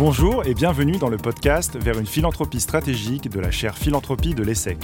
Bonjour 0.00 0.46
et 0.46 0.54
bienvenue 0.54 0.96
dans 0.96 1.10
le 1.10 1.18
podcast 1.18 1.76
Vers 1.78 1.98
une 1.98 2.06
philanthropie 2.06 2.60
stratégique 2.60 3.28
de 3.28 3.38
la 3.38 3.50
chaire 3.50 3.76
Philanthropie 3.76 4.34
de 4.34 4.42
l'ESSEC. 4.42 4.78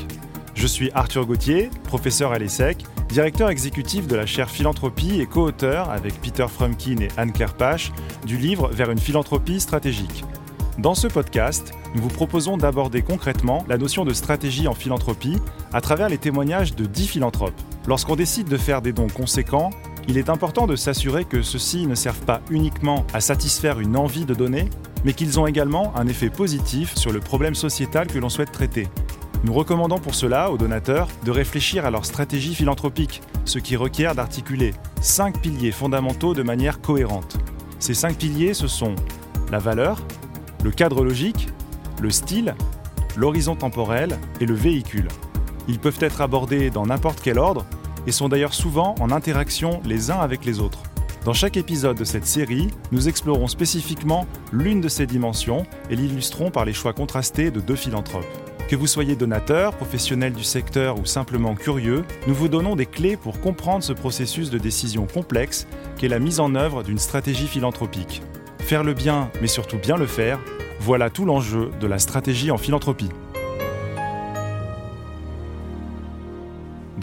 Je 0.55 0.67
suis 0.67 0.91
Arthur 0.93 1.25
Gauthier, 1.25 1.71
professeur 1.85 2.33
à 2.33 2.39
l'ESSEC, 2.39 2.85
directeur 3.09 3.49
exécutif 3.49 4.07
de 4.07 4.15
la 4.15 4.27
chaire 4.27 4.51
Philanthropie 4.51 5.19
et 5.23 5.25
co-auteur 5.25 5.89
avec 5.89 6.21
Peter 6.21 6.45
Frumkin 6.47 7.01
et 7.01 7.09
Anne-Claire 7.17 7.55
Pache 7.55 7.93
du 8.27 8.37
livre 8.37 8.69
Vers 8.69 8.91
une 8.91 8.99
philanthropie 8.99 9.59
stratégique. 9.59 10.23
Dans 10.77 10.95
ce 10.95 11.07
podcast, 11.07 11.73
nous 11.95 12.03
vous 12.03 12.11
proposons 12.11 12.59
d'aborder 12.59 13.01
concrètement 13.01 13.65
la 13.71 13.79
notion 13.79 14.05
de 14.05 14.13
stratégie 14.13 14.69
en 14.69 14.75
philanthropie 14.75 15.39
à 15.73 15.81
travers 15.81 16.11
les 16.11 16.19
témoignages 16.19 16.77
de 16.77 16.85
10 16.85 17.09
philanthropes. 17.09 17.59
Lorsqu'on 17.87 18.17
décide 18.17 18.49
de 18.49 18.59
faire 18.59 18.83
des 18.83 18.93
dons 18.93 19.09
conséquents, 19.09 19.71
il 20.09 20.19
est 20.19 20.29
important 20.29 20.67
de 20.67 20.77
s'assurer 20.77 21.25
que 21.25 21.41
ceux-ci 21.41 21.87
ne 21.87 21.95
servent 21.95 22.27
pas 22.27 22.43
uniquement 22.51 23.07
à 23.15 23.23
satisfaire 23.23 23.81
une 23.81 23.97
envie 23.97 24.27
de 24.27 24.35
donner, 24.35 24.69
mais 25.07 25.15
qu'ils 25.15 25.39
ont 25.39 25.47
également 25.47 25.97
un 25.97 26.09
effet 26.09 26.31
positif 26.31 26.97
sur 26.97 27.13
le 27.13 27.21
problème 27.21 27.55
sociétal 27.55 28.09
que 28.09 28.19
l'on 28.19 28.29
souhaite 28.29 28.51
traiter. 28.51 28.89
Nous 29.45 29.55
recommandons 29.55 30.01
pour 30.01 30.17
cela 30.17 30.51
aux 30.51 30.59
donateurs 30.59 31.07
de 31.25 31.31
réfléchir 31.31 31.87
à 31.87 31.93
leur 31.93 32.05
stratégie 32.05 32.57
philanthropique, 32.57 33.23
ce 33.45 33.61
qui 33.61 33.77
requiert 33.77 34.17
d'articuler 34.17 34.75
cinq 35.01 35.41
piliers 35.41 35.71
fondamentaux 35.71 36.35
de 36.35 36.43
manière 36.43 36.81
cohérente. 36.81 37.39
Ces 37.79 37.95
cinq 37.95 38.17
piliers, 38.17 38.53
ce 38.53 38.67
sont 38.67 38.97
la 39.53 39.61
valeur, 39.61 40.03
le 40.65 40.73
cadre 40.73 41.05
logique, 41.05 41.51
le 42.03 42.11
style, 42.11 42.57
l'horizon 43.17 43.55
temporel 43.55 44.19
et 44.41 44.47
le 44.47 44.55
véhicule. 44.55 45.07
Ils 45.69 45.79
peuvent 45.79 46.01
être 46.01 46.21
abordés 46.21 46.71
dans 46.71 46.87
n'importe 46.87 47.21
quel 47.23 47.39
ordre 47.39 47.65
et 48.09 48.13
sont 48.13 48.29
d'ailleurs 48.29 48.55
souvent 48.55 48.97
en 48.99 49.13
interaction 49.13 49.81
les 49.85 50.11
uns 50.11 50.19
avec 50.19 50.45
les 50.45 50.59
autres. 50.59 50.83
Dans 51.27 51.33
chaque 51.33 51.57
épisode 51.57 51.99
de 51.99 52.05
cette 52.05 52.25
série, 52.25 52.69
nous 52.93 53.09
explorons 53.09 53.49
spécifiquement 53.49 54.29
l'une 54.53 54.81
de 54.81 54.87
ces 54.87 55.07
dimensions 55.07 55.67
et 55.91 55.97
l'illustrons 55.97 56.53
par 56.53 56.65
les 56.65 56.73
choix 56.73 56.93
contrastés 56.93 57.51
de 57.51 57.59
deux 57.59 57.75
philanthropes. 57.75 58.29
Que 58.69 58.77
vous 58.77 58.87
soyez 58.87 59.17
donateur, 59.17 59.75
professionnel 59.75 60.35
du 60.35 60.45
secteur 60.45 61.01
ou 61.01 61.05
simplement 61.05 61.57
curieux, 61.57 62.05
nous 62.29 62.35
vous 62.35 62.47
donnons 62.47 62.77
des 62.77 62.87
clés 62.87 63.17
pour 63.17 63.41
comprendre 63.41 63.83
ce 63.83 63.93
processus 63.93 64.51
de 64.51 64.59
décision 64.59 65.09
complexe 65.13 65.67
qu'est 65.99 66.07
la 66.07 66.21
mise 66.21 66.39
en 66.39 66.55
œuvre 66.55 66.85
d'une 66.85 67.01
stratégie 67.01 67.49
philanthropique. 67.49 68.23
Faire 68.61 68.85
le 68.85 68.95
bien, 68.95 69.29
mais 69.41 69.49
surtout 69.49 69.79
bien 69.79 69.97
le 69.97 70.07
faire, 70.07 70.39
voilà 70.79 71.11
tout 71.11 71.25
l'enjeu 71.25 71.73
de 71.81 71.89
la 71.89 71.99
stratégie 71.99 72.53
en 72.53 72.57
philanthropie. 72.57 73.11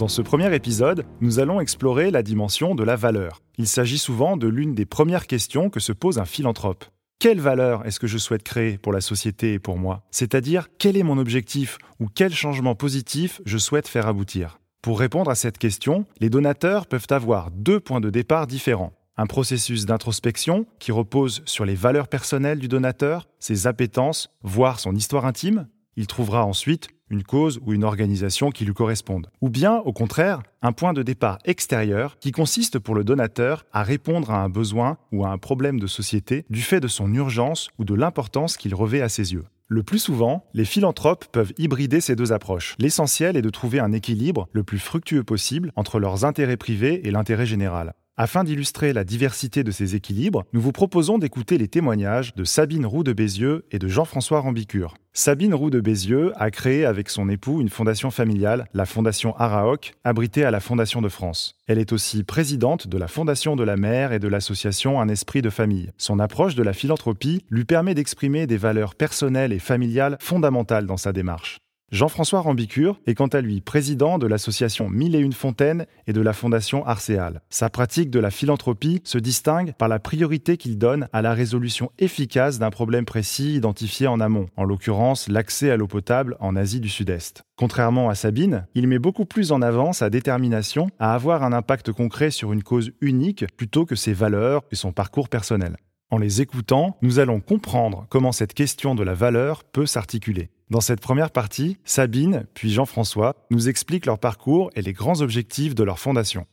Dans 0.03 0.09
ce 0.09 0.21
premier 0.21 0.53
épisode, 0.53 1.05
nous 1.21 1.39
allons 1.39 1.61
explorer 1.61 2.11
la 2.11 2.23
dimension 2.23 2.75
de 2.75 2.83
la 2.83 2.97
valeur. 2.97 3.41
Il 3.57 3.69
s'agit 3.69 3.97
souvent 3.97 4.35
de 4.35 4.49
l'une 4.49 4.75
des 4.75 4.85
premières 4.85 5.27
questions 5.27 5.69
que 5.69 5.79
se 5.79 5.93
pose 5.93 6.19
un 6.19 6.25
philanthrope. 6.25 6.83
Quelle 7.19 7.39
valeur 7.39 7.85
est-ce 7.85 8.01
que 8.01 8.07
je 8.07 8.17
souhaite 8.17 8.43
créer 8.43 8.77
pour 8.77 8.91
la 8.91 8.99
société 8.99 9.53
et 9.53 9.59
pour 9.59 9.77
moi? 9.77 10.03
C'est-à-dire, 10.11 10.67
quel 10.77 10.97
est 10.97 11.03
mon 11.03 11.17
objectif 11.17 11.77
ou 12.01 12.07
quel 12.13 12.33
changement 12.33 12.75
positif 12.75 13.39
je 13.45 13.57
souhaite 13.57 13.87
faire 13.87 14.07
aboutir? 14.07 14.59
Pour 14.81 14.99
répondre 14.99 15.31
à 15.31 15.35
cette 15.35 15.57
question, 15.57 16.05
les 16.19 16.29
donateurs 16.29 16.85
peuvent 16.85 17.07
avoir 17.09 17.49
deux 17.51 17.79
points 17.79 18.01
de 18.01 18.09
départ 18.09 18.45
différents. 18.45 18.91
Un 19.15 19.25
processus 19.25 19.85
d'introspection 19.85 20.65
qui 20.79 20.91
repose 20.91 21.43
sur 21.45 21.63
les 21.63 21.75
valeurs 21.75 22.09
personnelles 22.09 22.59
du 22.59 22.67
donateur, 22.67 23.29
ses 23.39 23.67
appétences, 23.67 24.29
voire 24.41 24.81
son 24.81 24.97
histoire 24.97 25.25
intime. 25.25 25.69
Il 25.95 26.07
trouvera 26.07 26.43
ensuite 26.43 26.89
une 27.13 27.23
cause 27.23 27.59
ou 27.65 27.73
une 27.73 27.83
organisation 27.83 28.49
qui 28.49 28.65
lui 28.65 28.73
corresponde. 28.73 29.27
Ou 29.41 29.49
bien, 29.49 29.77
au 29.77 29.93
contraire, 29.93 30.41
un 30.61 30.71
point 30.71 30.93
de 30.93 31.03
départ 31.03 31.37
extérieur 31.45 32.17
qui 32.19 32.31
consiste 32.31 32.79
pour 32.79 32.95
le 32.95 33.03
donateur 33.03 33.65
à 33.71 33.83
répondre 33.83 34.31
à 34.31 34.43
un 34.43 34.49
besoin 34.49 34.97
ou 35.11 35.23
à 35.23 35.29
un 35.29 35.37
problème 35.37 35.79
de 35.79 35.87
société 35.87 36.45
du 36.49 36.61
fait 36.61 36.79
de 36.79 36.87
son 36.87 37.13
urgence 37.13 37.69
ou 37.77 37.85
de 37.85 37.93
l'importance 37.93 38.57
qu'il 38.57 38.73
revêt 38.73 39.01
à 39.01 39.09
ses 39.09 39.33
yeux. 39.33 39.45
Le 39.67 39.83
plus 39.83 39.99
souvent, 39.99 40.45
les 40.53 40.65
philanthropes 40.65 41.25
peuvent 41.31 41.53
hybrider 41.57 42.01
ces 42.01 42.15
deux 42.15 42.33
approches. 42.33 42.75
L'essentiel 42.79 43.37
est 43.37 43.41
de 43.41 43.49
trouver 43.49 43.79
un 43.79 43.91
équilibre 43.91 44.47
le 44.51 44.63
plus 44.63 44.79
fructueux 44.79 45.23
possible 45.23 45.71
entre 45.75 45.99
leurs 45.99 46.25
intérêts 46.25 46.57
privés 46.57 47.07
et 47.07 47.11
l'intérêt 47.11 47.45
général. 47.45 47.93
Afin 48.15 48.43
d'illustrer 48.43 48.93
la 48.93 49.03
diversité 49.03 49.63
de 49.63 49.71
ces 49.71 49.95
équilibres, 49.95 50.45
nous 50.53 50.61
vous 50.61 50.71
proposons 50.71 51.17
d'écouter 51.17 51.57
les 51.57 51.67
témoignages 51.67 52.35
de 52.35 52.43
Sabine 52.43 52.85
Roux 52.85 53.03
de 53.03 53.11
Bézieux 53.11 53.65
et 53.71 53.79
de 53.79 53.87
Jean-François 53.87 54.39
Rambicure. 54.39 54.93
Sabine 55.13 55.55
Roux 55.55 55.71
de 55.71 55.81
Bézieux 55.81 56.31
a 56.35 56.51
créé 56.51 56.85
avec 56.85 57.09
son 57.09 57.27
époux 57.27 57.59
une 57.59 57.69
fondation 57.69 58.11
familiale, 58.11 58.67
la 58.75 58.85
Fondation 58.85 59.35
Araoc, 59.37 59.95
abritée 60.03 60.45
à 60.45 60.51
la 60.51 60.59
Fondation 60.59 61.01
de 61.01 61.09
France. 61.09 61.55
Elle 61.65 61.79
est 61.79 61.91
aussi 61.91 62.23
présidente 62.23 62.87
de 62.87 62.99
la 62.99 63.07
Fondation 63.07 63.55
de 63.55 63.63
la 63.63 63.77
Mère 63.77 64.13
et 64.13 64.19
de 64.19 64.27
l'association 64.27 65.01
Un 65.01 65.07
Esprit 65.07 65.41
de 65.41 65.49
Famille. 65.49 65.89
Son 65.97 66.19
approche 66.19 66.53
de 66.53 66.61
la 66.61 66.73
philanthropie 66.73 67.43
lui 67.49 67.65
permet 67.65 67.95
d'exprimer 67.95 68.45
des 68.45 68.57
valeurs 68.57 68.93
personnelles 68.93 69.53
et 69.53 69.59
familiales 69.59 70.17
fondamentales 70.19 70.85
dans 70.85 70.97
sa 70.97 71.13
démarche. 71.13 71.62
Jean-François 71.93 72.39
Rambicure 72.39 72.99
est 73.05 73.13
quant 73.13 73.27
à 73.27 73.39
lui 73.39 73.61
président 73.61 74.17
de 74.17 74.25
l'association 74.25 74.89
Mille 74.89 75.15
et 75.15 75.19
une 75.19 75.31
Fontaines 75.31 75.85
et 76.07 76.13
de 76.13 76.21
la 76.21 76.33
fondation 76.33 76.83
Arcéal. 76.87 77.41
Sa 77.51 77.69
pratique 77.69 78.09
de 78.09 78.19
la 78.19 78.31
philanthropie 78.31 79.01
se 79.03 79.19
distingue 79.19 79.73
par 79.73 79.87
la 79.87 79.99
priorité 79.99 80.57
qu'il 80.57 80.79
donne 80.79 81.07
à 81.13 81.21
la 81.21 81.35
résolution 81.35 81.91
efficace 81.99 82.57
d'un 82.57 82.71
problème 82.71 83.05
précis 83.05 83.53
identifié 83.53 84.07
en 84.07 84.19
amont, 84.19 84.47
en 84.57 84.63
l'occurrence 84.63 85.27
l'accès 85.27 85.69
à 85.69 85.77
l'eau 85.77 85.85
potable 85.85 86.35
en 86.39 86.55
Asie 86.55 86.79
du 86.79 86.89
Sud-Est. 86.89 87.43
Contrairement 87.57 88.09
à 88.09 88.15
Sabine, 88.15 88.65
il 88.73 88.87
met 88.87 88.97
beaucoup 88.97 89.25
plus 89.25 89.51
en 89.51 89.61
avant 89.61 89.93
sa 89.93 90.09
détermination 90.09 90.87
à 90.97 91.13
avoir 91.13 91.43
un 91.43 91.53
impact 91.53 91.91
concret 91.91 92.31
sur 92.31 92.53
une 92.53 92.63
cause 92.63 92.91
unique 93.01 93.45
plutôt 93.55 93.85
que 93.85 93.95
ses 93.95 94.13
valeurs 94.13 94.63
et 94.71 94.75
son 94.75 94.93
parcours 94.93 95.29
personnel. 95.29 95.77
En 96.13 96.19
les 96.19 96.41
écoutant, 96.41 96.95
nous 97.01 97.17
allons 97.17 97.39
comprendre 97.39 98.05
comment 98.07 98.31
cette 98.31 98.53
question 98.53 98.93
de 98.93 99.01
la 99.01 99.15
valeur 99.15 99.63
peut 99.63 99.87
s'articuler. 99.87 100.51
Dans 100.69 100.79
cette 100.79 100.99
première 100.99 101.31
partie, 101.31 101.77
Sabine, 101.85 102.45
puis 102.53 102.69
Jean-François, 102.69 103.35
nous 103.49 103.67
expliquent 103.67 104.05
leur 104.05 104.19
parcours 104.19 104.69
et 104.75 104.83
les 104.83 104.93
grands 104.93 105.21
objectifs 105.21 105.73
de 105.73 105.83
leur 105.83 105.97
fondation. 105.97 106.45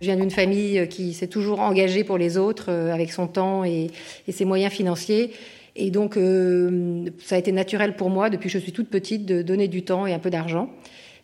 Je 0.00 0.06
viens 0.06 0.16
d'une 0.16 0.32
famille 0.32 0.88
qui 0.88 1.14
s'est 1.14 1.28
toujours 1.28 1.60
engagée 1.60 2.02
pour 2.02 2.18
les 2.18 2.36
autres 2.36 2.72
euh, 2.72 2.92
avec 2.92 3.12
son 3.12 3.28
temps 3.28 3.62
et, 3.62 3.92
ses 4.28 4.44
moyens 4.44 4.72
financiers. 4.72 5.30
Et 5.76 5.92
donc, 5.92 6.16
euh, 6.16 7.04
ça 7.20 7.36
a 7.36 7.38
été 7.38 7.52
naturel 7.52 7.94
pour 7.94 8.10
moi, 8.10 8.30
depuis 8.30 8.46
que 8.48 8.52
je 8.52 8.58
suis 8.58 8.72
toute 8.72 8.90
petite, 8.90 9.26
de 9.26 9.42
donner 9.42 9.68
du 9.68 9.84
temps 9.84 10.08
et 10.08 10.12
un 10.12 10.18
peu 10.18 10.30
d'argent. 10.30 10.70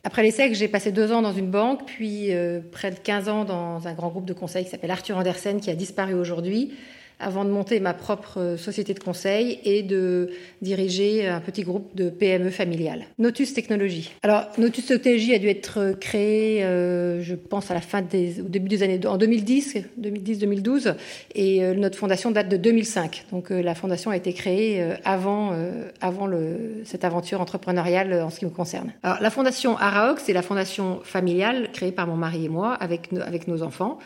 Après 0.04 0.22
l'ESSEC, 0.22 0.54
j'ai 0.54 0.66
passé 0.66 0.90
deux 0.90 1.12
ans 1.12 1.22
dans 1.22 1.32
une 1.32 1.50
banque, 1.50 1.86
puis 1.86 2.34
euh, 2.34 2.60
près 2.72 2.90
de 2.90 2.98
15 2.98 3.28
ans 3.28 3.44
dans 3.44 3.86
un 3.86 3.94
grand 3.94 4.08
groupe 4.08 4.24
de 4.24 4.32
conseil 4.32 4.64
qui 4.64 4.70
s'appelle 4.70 4.90
Arthur 4.90 5.16
Andersen, 5.16 5.60
qui 5.60 5.70
a 5.70 5.74
disparu 5.74 6.14
aujourd'hui, 6.14 6.74
avant 7.20 7.44
de 7.44 7.50
monter 7.50 7.80
ma 7.80 7.94
propre 7.94 8.38
euh, 8.38 8.56
société 8.56 8.94
de 8.94 8.98
conseil 8.98 9.60
et 9.64 9.82
de 9.82 10.30
diriger 10.60 11.28
un 11.28 11.40
petit 11.40 11.62
groupe 11.62 11.94
de 11.94 12.10
PME 12.10 12.50
familiales. 12.50 13.04
Notus 13.18 13.54
Technologies. 13.54 14.10
Alors, 14.22 14.46
Notus 14.58 14.86
Technologies 14.86 15.34
a 15.34 15.38
dû 15.38 15.48
être 15.48 15.94
créé, 16.00 16.64
euh, 16.64 17.22
je 17.22 17.34
pense, 17.34 17.70
à 17.70 17.74
la 17.74 17.80
fin 17.80 18.02
des, 18.02 18.40
au 18.40 18.48
début 18.48 18.68
des 18.68 18.82
années, 18.82 19.00
en 19.06 19.16
2010, 19.16 19.78
2010-2012, 20.00 20.94
et 21.34 21.64
euh, 21.64 21.74
notre 21.74 21.98
fondation 21.98 22.30
date 22.30 22.48
de 22.48 22.56
2005. 22.56 23.26
Donc, 23.30 23.50
la 23.50 23.74
fondation 23.74 24.10
a 24.10 24.16
été 24.16 24.32
créée 24.32 24.82
avant, 25.04 25.56
avant 26.00 26.26
le, 26.26 26.82
cette 26.84 27.04
aventure 27.04 27.40
entrepreneuriale 27.40 28.12
en 28.22 28.30
ce 28.30 28.38
qui 28.38 28.44
me 28.44 28.50
concerne. 28.50 28.92
Alors, 29.02 29.18
la 29.20 29.30
fondation 29.30 29.76
Araoc, 29.78 30.20
c'est 30.20 30.32
la 30.32 30.42
fondation 30.42 31.00
familiale 31.02 31.70
créée 31.72 31.92
par 31.92 32.06
mon 32.06 32.16
mari 32.16 32.46
et 32.46 32.48
moi 32.48 32.74
avec 32.74 33.48
nos 33.48 33.62
enfants. 33.62 33.98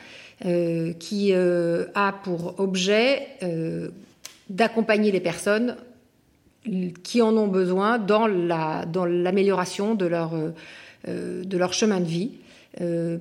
Euh, 0.44 0.92
qui 0.92 1.30
euh, 1.32 1.86
a 1.94 2.12
pour 2.12 2.60
objet 2.60 3.26
euh, 3.42 3.88
d'accompagner 4.50 5.10
les 5.10 5.20
personnes 5.20 5.76
qui 7.04 7.22
en 7.22 7.34
ont 7.38 7.46
besoin 7.46 7.98
dans 7.98 8.26
l'amélioration 8.26 9.94
de, 9.94 10.04
leur, 10.04 10.32
de 11.06 11.56
leur 11.56 11.72
chemin 11.72 12.00
de 12.00 12.04
vie 12.04 12.32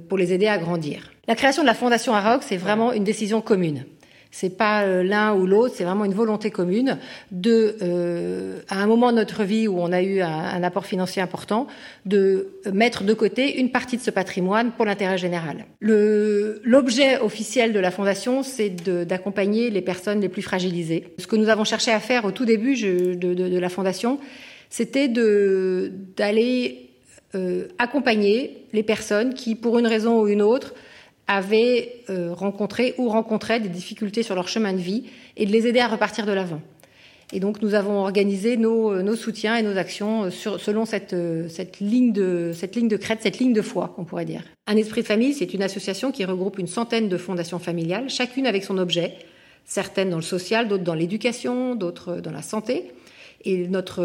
pour 0.09 0.17
les 0.17 0.33
aider 0.33 0.47
à 0.47 0.57
grandir. 0.57 1.11
La 1.27 1.35
création 1.35 1.61
de 1.61 1.67
la 1.67 1.75
Fondation 1.75 2.15
Aroc, 2.15 2.41
c'est 2.43 2.57
vraiment 2.57 2.91
une 2.91 3.03
décision 3.03 3.41
commune. 3.41 3.85
C'est 4.37 4.57
pas 4.57 4.83
euh, 4.83 5.01
l'un 5.01 5.33
ou 5.33 5.45
l'autre, 5.45 5.75
c'est 5.77 5.85
vraiment 5.85 6.03
une 6.03 6.13
volonté 6.13 6.51
commune 6.51 6.97
de, 7.31 7.77
euh, 7.81 8.59
à 8.67 8.83
un 8.83 8.85
moment 8.85 9.13
de 9.13 9.15
notre 9.15 9.45
vie 9.45 9.69
où 9.69 9.79
on 9.79 9.93
a 9.93 10.01
eu 10.01 10.19
un, 10.19 10.61
apport 10.61 10.85
financier 10.85 11.21
important, 11.21 11.67
de 12.05 12.49
mettre 12.73 13.05
de 13.05 13.13
côté 13.13 13.57
une 13.61 13.71
partie 13.71 13.95
de 13.95 14.01
ce 14.01 14.11
patrimoine 14.11 14.71
pour 14.71 14.83
l'intérêt 14.83 15.17
général. 15.17 15.63
L'objet 15.79 17.17
officiel 17.19 17.71
de 17.71 17.79
la 17.79 17.91
fondation, 17.91 18.43
c'est 18.43 18.75
d'accompagner 19.07 19.69
les 19.69 19.81
personnes 19.81 20.19
les 20.19 20.27
plus 20.27 20.41
fragilisées. 20.41 21.13
Ce 21.17 21.27
que 21.27 21.37
nous 21.37 21.47
avons 21.47 21.63
cherché 21.63 21.91
à 21.91 22.01
faire 22.01 22.25
au 22.25 22.31
tout 22.31 22.43
début 22.43 22.75
de, 22.75 23.57
la 23.57 23.69
fondation, 23.69 24.19
c'était 24.69 25.07
d'aller 25.07 26.89
euh, 27.35 27.69
accompagner 27.77 28.65
les 28.73 28.83
personnes 28.83 29.33
qui, 29.33 29.55
pour 29.55 29.79
une 29.79 29.87
raison 29.87 30.19
ou 30.21 30.27
une 30.27 30.41
autre, 30.41 30.73
avaient 31.27 32.03
euh, 32.09 32.33
rencontré 32.33 32.93
ou 32.97 33.09
rencontraient 33.09 33.59
des 33.59 33.69
difficultés 33.69 34.23
sur 34.23 34.35
leur 34.35 34.47
chemin 34.47 34.73
de 34.73 34.79
vie 34.79 35.05
et 35.37 35.45
de 35.45 35.51
les 35.51 35.67
aider 35.67 35.79
à 35.79 35.87
repartir 35.87 36.25
de 36.25 36.31
l'avant. 36.31 36.61
Et 37.33 37.39
donc 37.39 37.61
nous 37.61 37.73
avons 37.73 38.01
organisé 38.01 38.55
nos, 38.55 39.01
nos 39.01 39.15
soutiens 39.15 39.55
et 39.55 39.63
nos 39.63 39.77
actions 39.77 40.29
sur, 40.29 40.59
selon 40.59 40.85
cette, 40.85 41.15
ligne 41.81 42.13
de, 42.13 42.51
cette 42.53 42.75
ligne 42.75 42.87
de 42.87 42.97
crête, 42.97 43.19
cette 43.23 43.39
ligne 43.39 43.53
de 43.53 43.63
foi, 43.63 43.93
qu'on 43.95 44.05
pourrait 44.05 44.25
dire. 44.25 44.43
Un 44.67 44.77
esprit 44.77 45.01
de 45.01 45.07
famille, 45.07 45.33
c'est 45.33 45.53
une 45.53 45.63
association 45.63 46.11
qui 46.11 46.23
regroupe 46.23 46.59
une 46.59 46.67
centaine 46.67 47.09
de 47.09 47.17
fondations 47.17 47.57
familiales, 47.57 48.09
chacune 48.09 48.45
avec 48.45 48.63
son 48.63 48.77
objet, 48.77 49.15
certaines 49.65 50.11
dans 50.11 50.17
le 50.17 50.21
social, 50.21 50.67
d'autres 50.67 50.83
dans 50.83 50.93
l'éducation, 50.93 51.73
d'autres 51.73 52.17
dans 52.17 52.31
la 52.31 52.43
santé. 52.43 52.91
Et 53.43 53.67
notre, 53.67 54.03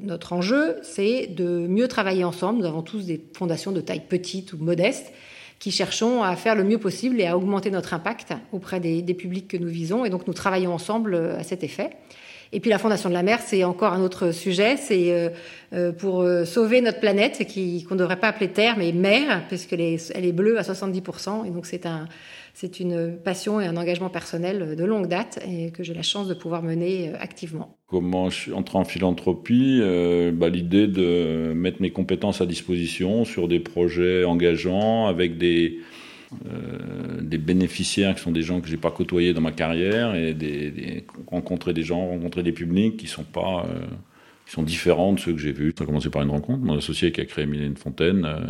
notre 0.00 0.32
enjeu, 0.32 0.76
c'est 0.82 1.26
de 1.26 1.66
mieux 1.66 1.88
travailler 1.88 2.24
ensemble. 2.24 2.60
Nous 2.60 2.66
avons 2.66 2.82
tous 2.82 3.06
des 3.06 3.22
fondations 3.36 3.72
de 3.72 3.80
taille 3.80 4.02
petite 4.06 4.52
ou 4.52 4.58
modeste 4.58 5.12
qui 5.64 5.70
cherchons 5.70 6.22
à 6.22 6.36
faire 6.36 6.54
le 6.54 6.62
mieux 6.62 6.76
possible 6.76 7.18
et 7.22 7.26
à 7.26 7.38
augmenter 7.38 7.70
notre 7.70 7.94
impact 7.94 8.34
auprès 8.52 8.80
des, 8.80 9.14
publics 9.14 9.48
que 9.48 9.56
nous 9.56 9.68
visons. 9.68 10.04
Et 10.04 10.10
donc 10.10 10.26
nous 10.26 10.34
travaillons 10.34 10.74
ensemble 10.74 11.14
à 11.14 11.42
cet 11.42 11.64
effet. 11.64 11.88
Et 12.52 12.60
puis 12.60 12.68
la 12.68 12.78
Fondation 12.78 13.08
de 13.08 13.14
la 13.14 13.22
mer, 13.22 13.38
c'est 13.42 13.64
encore 13.64 13.94
un 13.94 14.02
autre 14.02 14.30
sujet. 14.30 14.76
C'est 14.76 15.10
euh, 15.10 15.30
euh, 15.72 15.90
pour 15.90 16.20
euh, 16.20 16.44
sauver 16.44 16.82
notre 16.82 17.00
planète, 17.00 17.38
qu'on 17.38 17.94
ne 17.94 17.98
devrait 17.98 18.20
pas 18.20 18.28
appeler 18.28 18.48
Terre, 18.48 18.74
mais 18.76 18.92
mer, 18.92 19.44
puisqu'elle 19.48 19.80
est, 19.80 20.12
elle 20.14 20.26
est 20.26 20.32
bleue 20.32 20.58
à 20.58 20.62
70%. 20.62 21.46
Et 21.46 21.50
donc 21.50 21.64
c'est 21.64 21.86
un, 21.86 22.08
c'est 22.54 22.80
une 22.80 23.18
passion 23.22 23.60
et 23.60 23.66
un 23.66 23.76
engagement 23.76 24.08
personnel 24.08 24.76
de 24.76 24.84
longue 24.84 25.08
date 25.08 25.44
et 25.46 25.70
que 25.70 25.82
j'ai 25.82 25.92
la 25.92 26.02
chance 26.02 26.28
de 26.28 26.34
pouvoir 26.34 26.62
mener 26.62 27.12
activement. 27.14 27.76
Comment 27.86 28.30
je 28.30 28.36
suis 28.36 28.52
entré 28.52 28.78
en 28.78 28.84
philanthropie 28.84 29.80
bah, 30.32 30.48
L'idée 30.48 30.86
de 30.86 31.52
mettre 31.54 31.82
mes 31.82 31.90
compétences 31.90 32.40
à 32.40 32.46
disposition 32.46 33.24
sur 33.24 33.48
des 33.48 33.60
projets 33.60 34.24
engageants 34.24 35.06
avec 35.06 35.36
des, 35.36 35.80
euh, 36.46 37.20
des 37.20 37.38
bénéficiaires 37.38 38.14
qui 38.14 38.22
sont 38.22 38.32
des 38.32 38.42
gens 38.42 38.60
que 38.60 38.68
j'ai 38.68 38.76
pas 38.76 38.90
côtoyés 38.90 39.34
dans 39.34 39.40
ma 39.40 39.52
carrière 39.52 40.14
et 40.14 40.34
des, 40.34 41.04
rencontrer 41.26 41.72
des 41.72 41.82
gens, 41.82 42.06
rencontrer 42.08 42.42
des 42.42 42.52
publics 42.52 42.96
qui 42.96 43.06
sont 43.06 43.24
pas, 43.24 43.66
euh, 43.68 43.86
qui 44.46 44.52
sont 44.52 44.62
différents 44.62 45.12
de 45.12 45.20
ceux 45.20 45.32
que 45.32 45.38
j'ai 45.38 45.52
vus. 45.52 45.72
Ça 45.76 45.84
a 45.84 45.86
commencé 45.86 46.10
par 46.10 46.22
une 46.22 46.30
rencontre. 46.30 46.60
Mon 46.60 46.76
associé 46.76 47.12
qui 47.12 47.20
a 47.20 47.24
créé 47.24 47.46
Mylène 47.46 47.76
Fontaine 47.76 48.24
euh, 48.24 48.40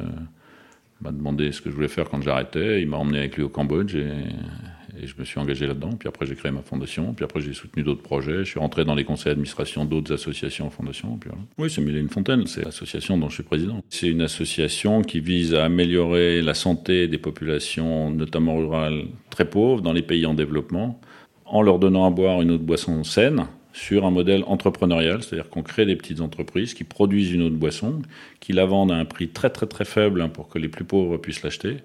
m'a 1.05 1.12
demandé 1.12 1.53
ce 1.53 1.61
que 1.61 1.71
je 1.71 1.75
voulais 1.75 1.89
faire 1.89 2.09
quand 2.09 2.23
j'arrêtais. 2.23 2.81
Il 2.81 2.89
m'a 2.89 2.97
emmené 2.97 3.19
avec 3.19 3.37
lui 3.37 3.43
au 3.43 3.49
Cambodge 3.49 3.95
et 3.95 5.06
je 5.06 5.15
me 5.19 5.25
suis 5.25 5.39
engagé 5.39 5.67
là-dedans. 5.67 5.91
Puis 5.99 6.09
après, 6.09 6.27
j'ai 6.27 6.35
créé 6.35 6.51
ma 6.51 6.62
fondation. 6.62 7.12
Puis 7.15 7.25
après, 7.25 7.41
j'ai 7.41 7.53
soutenu 7.53 7.83
d'autres 7.83 8.03
projets. 8.03 8.39
Je 8.39 8.51
suis 8.51 8.61
rentré 8.61 8.85
dans 8.85 8.95
les 8.95 9.05
conseils 9.05 9.31
d'administration 9.31 9.85
d'autres 9.85 10.12
associations 10.12 10.67
en 10.67 10.71
fondation. 10.71 11.17
Puis 11.19 11.31
voilà. 11.31 11.45
Oui, 11.59 11.71
c'est 11.71 11.83
Mille 11.83 12.09
Fontaine. 12.09 12.47
C'est 12.47 12.65
l'association 12.65 13.19
dont 13.19 13.29
je 13.29 13.35
suis 13.35 13.43
président. 13.43 13.81
C'est 13.91 14.09
une 14.09 14.23
association 14.23 15.03
qui 15.03 15.21
vise 15.21 15.55
à 15.55 15.65
améliorer 15.65 16.43
la 16.43 16.55
santé 16.55 17.06
des 17.09 17.19
populations, 17.19 18.11
notamment 18.11 18.56
rurales, 18.56 19.05
très 19.31 19.45
pauvres, 19.45 19.83
dans 19.83 19.93
les 19.93 20.03
pays 20.03 20.27
en 20.27 20.35
développement, 20.35 21.01
en 21.45 21.62
leur 21.62 21.79
donnant 21.79 22.06
à 22.06 22.11
boire 22.11 22.41
une 22.41 22.51
autre 22.51 22.65
boisson 22.65 23.05
saine 23.05 23.47
sur 23.75 24.06
un 24.06 24.11
modèle 24.11 24.44
entrepreneurial, 24.47 25.23
c'est-à-dire 25.23 25.50
qu'on 25.50 25.62
crée 25.62 25.85
des 25.85 25.97
petites 25.97 26.21
entreprises 26.21 26.73
qui 26.73 26.85
produisent 26.85 27.32
une 27.32 27.43
autre 27.43 27.56
boisson, 27.56 28.00
qui 28.41 28.53
la 28.53 28.65
vendent 28.65 28.93
à 28.93 28.97
un 28.97 29.05
prix 29.05 29.29
très 29.29 29.50
très 29.50 29.67
très 29.67 29.85
faible 29.85 30.26
pour 30.31 30.49
que 30.49 30.59
les 30.59 30.69
plus 30.69 30.85
pauvres 30.85 31.17
puissent 31.19 31.43
l'acheter, 31.43 31.79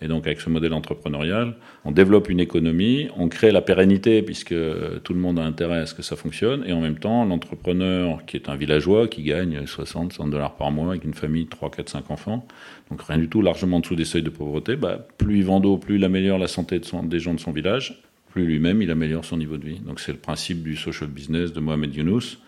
et 0.00 0.08
donc 0.08 0.26
avec 0.26 0.40
ce 0.40 0.50
modèle 0.50 0.72
entrepreneurial, 0.72 1.54
on 1.84 1.92
développe 1.92 2.28
une 2.28 2.40
économie, 2.40 3.08
on 3.16 3.28
crée 3.28 3.52
la 3.52 3.60
pérennité 3.60 4.22
puisque 4.22 4.54
tout 5.04 5.14
le 5.14 5.20
monde 5.20 5.38
a 5.38 5.42
intérêt 5.42 5.78
à 5.78 5.86
ce 5.86 5.94
que 5.94 6.02
ça 6.02 6.16
fonctionne. 6.16 6.64
Et 6.66 6.72
en 6.72 6.80
même 6.80 6.98
temps, 6.98 7.24
l'entrepreneur 7.24 8.24
qui 8.26 8.36
est 8.36 8.48
un 8.48 8.56
villageois 8.56 9.06
qui 9.06 9.22
gagne 9.22 9.64
60, 9.64 10.12
100 10.12 10.28
dollars 10.28 10.56
par 10.56 10.72
mois 10.72 10.90
avec 10.90 11.04
une 11.04 11.14
famille 11.14 11.44
de 11.44 11.50
3, 11.50 11.70
4, 11.70 11.88
5 11.88 12.10
enfants, 12.10 12.46
donc 12.90 13.02
rien 13.02 13.18
du 13.18 13.28
tout, 13.28 13.42
largement 13.42 13.76
en 13.76 13.80
dessous 13.80 13.94
des 13.94 14.04
seuils 14.04 14.22
de 14.22 14.30
pauvreté, 14.30 14.74
bah, 14.74 15.06
plus 15.18 15.38
il 15.38 15.44
vend 15.44 15.60
d'eau, 15.60 15.76
plus 15.76 15.96
il 15.96 16.04
améliore 16.04 16.38
la 16.38 16.48
santé 16.48 16.80
des 16.80 17.18
gens 17.20 17.34
de 17.34 17.40
son 17.40 17.52
village, 17.52 18.02
plus 18.32 18.46
lui-même 18.46 18.82
il 18.82 18.90
améliore 18.90 19.24
son 19.24 19.36
niveau 19.36 19.56
de 19.56 19.66
vie. 19.66 19.80
Donc 19.80 20.00
c'est 20.00 20.12
le 20.12 20.18
principe 20.18 20.62
du 20.62 20.76
social 20.76 21.08
business 21.08 21.52
de 21.52 21.60
Mohamed 21.60 21.94
Younous. 21.94 22.38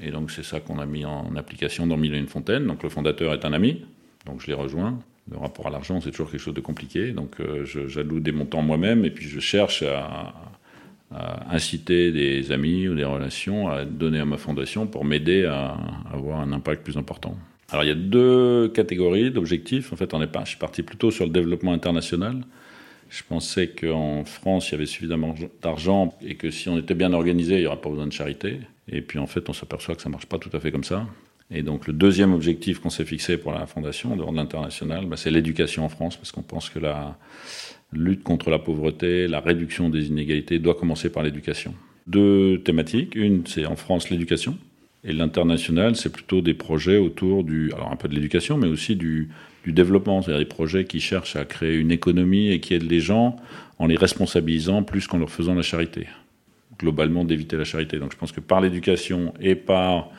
Et 0.00 0.10
donc 0.10 0.30
c'est 0.30 0.44
ça 0.44 0.60
qu'on 0.60 0.78
a 0.78 0.86
mis 0.86 1.04
en 1.04 1.36
application 1.36 1.86
dans 1.86 1.96
Mille 1.96 2.14
et 2.14 2.18
une 2.18 2.26
Fontaine. 2.26 2.66
Donc 2.66 2.82
le 2.82 2.88
fondateur 2.88 3.32
est 3.34 3.44
un 3.44 3.52
ami, 3.52 3.84
donc 4.26 4.40
je 4.40 4.48
l'ai 4.48 4.54
rejoint 4.54 4.98
le 5.30 5.38
rapport 5.38 5.66
à 5.66 5.70
l'argent, 5.70 6.00
c'est 6.00 6.10
toujours 6.10 6.30
quelque 6.30 6.40
chose 6.40 6.54
de 6.54 6.60
compliqué. 6.60 7.10
Donc, 7.10 7.40
euh, 7.40 7.64
j'alloue 7.64 8.20
des 8.20 8.32
montants 8.32 8.62
moi-même 8.62 9.04
et 9.04 9.10
puis 9.10 9.28
je 9.28 9.40
cherche 9.40 9.82
à, 9.82 10.34
inciter 11.48 12.10
des 12.10 12.50
amis 12.50 12.88
ou 12.88 12.96
des 12.96 13.04
relations 13.04 13.68
à 13.68 13.84
donner 13.84 14.18
à 14.18 14.24
ma 14.24 14.36
fondation 14.38 14.88
pour 14.88 15.04
m'aider 15.04 15.44
à, 15.44 15.76
avoir 16.12 16.40
un 16.40 16.52
impact 16.52 16.82
plus 16.82 16.96
important. 16.96 17.36
Alors, 17.70 17.84
il 17.84 17.88
y 17.88 17.92
a 17.92 17.96
deux 17.96 18.68
catégories 18.68 19.30
d'objectifs. 19.30 19.92
En 19.92 19.96
fait, 19.96 20.14
on 20.14 20.22
est 20.22 20.28
je 20.40 20.48
suis 20.48 20.58
parti 20.58 20.82
plutôt 20.82 21.12
sur 21.12 21.24
le 21.24 21.30
développement 21.30 21.72
international. 21.72 22.42
Je 23.08 23.22
pensais 23.28 23.68
qu'en 23.68 24.24
France, 24.24 24.68
il 24.68 24.72
y 24.72 24.74
avait 24.74 24.86
suffisamment 24.86 25.34
d'argent 25.62 26.16
et 26.22 26.34
que 26.34 26.50
si 26.50 26.68
on 26.68 26.78
était 26.78 26.94
bien 26.94 27.12
organisé, 27.12 27.56
il 27.56 27.60
n'y 27.60 27.66
aurait 27.66 27.80
pas 27.80 27.90
besoin 27.90 28.06
de 28.06 28.12
charité. 28.12 28.58
Et 28.88 29.02
puis, 29.02 29.18
en 29.18 29.26
fait, 29.26 29.48
on 29.48 29.52
s'aperçoit 29.52 29.94
que 29.94 30.02
ça 30.02 30.08
ne 30.08 30.12
marche 30.12 30.26
pas 30.26 30.38
tout 30.38 30.50
à 30.52 30.60
fait 30.60 30.72
comme 30.72 30.84
ça. 30.84 31.06
Et 31.50 31.62
donc 31.62 31.86
le 31.86 31.92
deuxième 31.92 32.32
objectif 32.32 32.80
qu'on 32.80 32.90
s'est 32.90 33.04
fixé 33.04 33.36
pour 33.36 33.52
la 33.52 33.66
Fondation, 33.66 34.16
de 34.16 34.36
l'international, 34.36 35.06
bah, 35.06 35.16
c'est 35.16 35.30
l'éducation 35.30 35.84
en 35.84 35.88
France, 35.88 36.16
parce 36.16 36.32
qu'on 36.32 36.42
pense 36.42 36.70
que 36.70 36.78
la 36.78 37.16
lutte 37.92 38.24
contre 38.24 38.50
la 38.50 38.58
pauvreté, 38.58 39.28
la 39.28 39.40
réduction 39.40 39.88
des 39.88 40.08
inégalités 40.08 40.58
doit 40.58 40.74
commencer 40.74 41.10
par 41.10 41.22
l'éducation. 41.22 41.74
Deux 42.06 42.62
thématiques. 42.62 43.14
Une, 43.14 43.46
c'est 43.46 43.66
en 43.66 43.76
France 43.76 44.10
l'éducation. 44.10 44.58
Et 45.06 45.12
l'international, 45.12 45.94
c'est 45.94 46.10
plutôt 46.10 46.40
des 46.40 46.52
projets 46.52 46.98
autour 46.98 47.44
du, 47.44 47.72
alors 47.72 47.92
un 47.92 47.96
peu 47.96 48.08
de 48.08 48.14
l'éducation, 48.14 48.58
mais 48.58 48.66
aussi 48.66 48.96
du, 48.96 49.30
développement, 49.64 50.22
c'est-à-dire 50.22 50.40
des 50.40 50.48
projets 50.48 50.84
qui 50.84 51.00
cherchent 51.00 51.34
à 51.34 51.44
créer 51.44 51.74
une 51.74 51.90
économie 51.90 52.50
et 52.50 52.60
qui 52.60 52.74
aident 52.74 52.88
les 52.88 53.00
gens 53.00 53.36
en 53.80 53.88
les 53.88 53.96
responsabilisant 53.96 54.84
plus 54.84 55.08
qu'en 55.08 55.18
leur 55.18 55.30
faisant 55.30 55.54
la 55.54 55.62
charité. 55.62 56.06
Globalement, 56.78 57.24
d'éviter 57.24 57.56
la 57.56 57.64
charité. 57.64 57.98
Donc 57.98 58.12
je 58.12 58.16
pense 58.16 58.30
que 58.30 58.38
par 58.38 58.60
l'éducation 58.60 59.34
et 59.40 59.56
par 59.56 60.10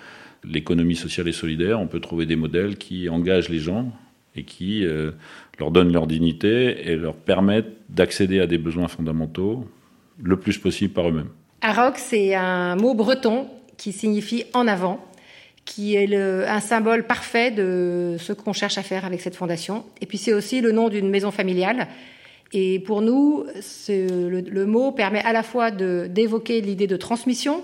l'économie 0.43 0.97
sociale 0.97 1.29
et 1.29 1.31
solidaire, 1.31 1.79
on 1.79 1.87
peut 1.87 2.01
trouver 2.01 2.25
des 2.25 2.35
modèles 2.35 2.77
qui 2.77 3.07
engagent 3.07 3.47
les 3.47 3.59
gens 3.59 3.93
et 4.35 4.43
qui 4.43 4.85
euh, 4.85 5.11
leur 5.59 5.71
donnent 5.71 5.93
leur 5.93 6.07
dignité 6.07 6.89
et 6.91 6.97
leur 6.97 7.15
permettent 7.15 7.73
d'accéder 7.87 8.41
à 8.41 8.47
des 8.47 8.57
besoins 8.57 8.89
fondamentaux 8.89 9.65
le 10.21 10.37
plus 10.37 10.57
possible 10.57 10.93
par 10.93 11.07
eux-mêmes. 11.07 11.29
Arok, 11.61 11.97
c'est 11.97 12.35
un 12.35 12.75
mot 12.75 12.93
breton 12.93 13.47
qui 13.77 13.91
signifie 13.91 14.45
en 14.53 14.67
avant, 14.67 14.99
qui 15.65 15.95
est 15.95 16.15
un 16.15 16.59
symbole 16.59 17.05
parfait 17.05 17.51
de 17.51 18.15
ce 18.19 18.33
qu'on 18.33 18.53
cherche 18.53 18.77
à 18.77 18.83
faire 18.83 19.05
avec 19.05 19.21
cette 19.21 19.35
fondation. 19.35 19.85
Et 20.01 20.05
puis 20.05 20.17
c'est 20.17 20.33
aussi 20.33 20.61
le 20.61 20.71
nom 20.71 20.89
d'une 20.89 21.09
maison 21.09 21.31
familiale. 21.31 21.87
Et 22.53 22.79
pour 22.79 23.01
nous, 23.01 23.45
le, 23.89 24.39
le, 24.39 24.65
mot 24.65 24.91
permet 24.93 25.21
à 25.23 25.33
la 25.33 25.43
fois 25.43 25.69
d'évoquer 25.69 26.61
l'idée 26.61 26.87
de 26.87 26.95
transmission, 26.95 27.63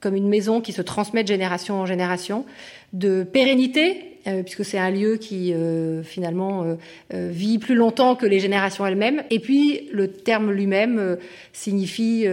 comme 0.00 0.14
une 0.14 0.28
maison 0.28 0.60
qui 0.60 0.72
se 0.72 0.82
transmet 0.82 1.22
de 1.22 1.28
génération 1.28 1.80
en 1.80 1.86
génération, 1.86 2.44
de 2.92 3.24
pérennité, 3.24 4.18
euh, 4.26 4.42
puisque 4.42 4.64
c'est 4.64 4.78
un 4.78 4.90
lieu 4.90 5.16
qui 5.16 5.52
euh, 5.52 6.02
finalement 6.02 6.76
euh, 7.12 7.30
vit 7.30 7.58
plus 7.58 7.74
longtemps 7.74 8.14
que 8.14 8.26
les 8.26 8.40
générations 8.40 8.86
elles-mêmes. 8.86 9.22
Et 9.30 9.40
puis 9.40 9.88
le 9.92 10.08
terme 10.08 10.52
lui-même 10.52 11.16
signifie 11.52 12.26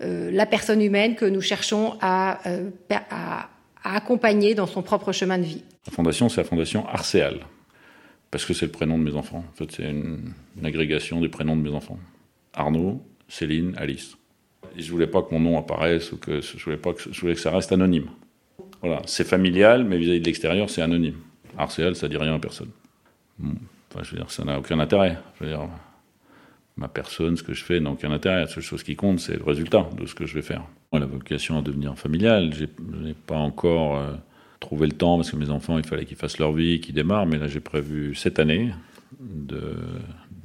la 0.00 0.46
personne 0.46 0.82
humaine 0.82 1.14
que 1.14 1.24
nous 1.24 1.40
cherchons 1.40 1.94
à, 2.00 2.40
accompagner 3.84 4.54
dans 4.54 4.66
son 4.66 4.82
propre 4.82 5.12
chemin 5.12 5.38
de 5.38 5.44
vie. 5.44 5.62
La 5.86 5.92
fondation, 5.92 6.28
c'est 6.28 6.42
la 6.42 6.46
fondation 6.46 6.86
Arcéal, 6.86 7.38
parce 8.30 8.44
que 8.44 8.52
c'est 8.52 8.66
le 8.66 8.72
prénom 8.72 8.98
de 8.98 9.04
mes 9.04 9.16
enfants. 9.16 9.44
En 9.50 9.56
fait, 9.56 9.70
c'est 9.72 9.84
une 9.84 10.34
agrégation 10.64 11.20
des 11.20 11.28
prénoms 11.28 11.56
de 11.56 11.62
mes 11.62 11.74
enfants. 11.74 11.98
Arnaud, 12.52 13.00
Céline, 13.28 13.74
Alice. 13.78 14.17
Et 14.76 14.82
je 14.82 14.90
voulais 14.90 15.06
pas 15.06 15.22
que 15.22 15.32
mon 15.32 15.40
nom 15.40 15.58
apparaisse 15.58 16.12
ou 16.12 16.16
que 16.16 16.40
je 16.40 16.64
voulais 16.64 16.76
pas 16.76 16.92
que 16.92 17.02
je 17.10 17.20
voulais 17.20 17.34
que 17.34 17.40
ça 17.40 17.50
reste 17.50 17.72
anonyme. 17.72 18.08
Voilà, 18.80 19.02
c'est 19.06 19.26
familial, 19.26 19.84
mais 19.84 19.98
vis-à-vis 19.98 20.20
de 20.20 20.24
l'extérieur, 20.24 20.70
c'est 20.70 20.82
anonyme. 20.82 21.16
Arcéal, 21.56 21.96
ça 21.96 22.08
dit 22.08 22.16
rien 22.16 22.34
à 22.34 22.38
personne. 22.38 22.70
Enfin, 23.40 24.02
je 24.02 24.12
veux 24.12 24.18
dire, 24.18 24.30
ça 24.30 24.44
n'a 24.44 24.58
aucun 24.58 24.78
intérêt. 24.78 25.18
Je 25.38 25.44
veux 25.44 25.50
dire, 25.50 25.68
ma 26.76 26.88
personne, 26.88 27.36
ce 27.36 27.42
que 27.42 27.54
je 27.54 27.64
fais 27.64 27.80
n'a 27.80 27.90
aucun 27.90 28.12
intérêt. 28.12 28.40
La 28.40 28.46
seule 28.46 28.62
chose 28.62 28.82
qui 28.82 28.94
compte, 28.94 29.18
c'est 29.18 29.36
le 29.36 29.42
résultat 29.42 29.88
de 29.98 30.06
ce 30.06 30.14
que 30.14 30.26
je 30.26 30.34
vais 30.34 30.42
faire. 30.42 30.62
La 30.92 31.06
vocation 31.06 31.58
à 31.58 31.62
devenir 31.62 31.98
familial, 31.98 32.54
je 32.54 32.66
n'ai 32.96 33.14
pas 33.14 33.36
encore 33.36 33.96
euh, 33.96 34.14
trouvé 34.60 34.86
le 34.86 34.92
temps 34.92 35.16
parce 35.16 35.30
que 35.30 35.36
mes 35.36 35.50
enfants, 35.50 35.76
il 35.76 35.84
fallait 35.84 36.04
qu'ils 36.04 36.16
fassent 36.16 36.38
leur 36.38 36.52
vie, 36.52 36.80
qu'ils 36.80 36.94
démarrent. 36.94 37.26
Mais 37.26 37.38
là, 37.38 37.48
j'ai 37.48 37.60
prévu 37.60 38.14
cette 38.14 38.38
année 38.38 38.72
de, 39.20 39.74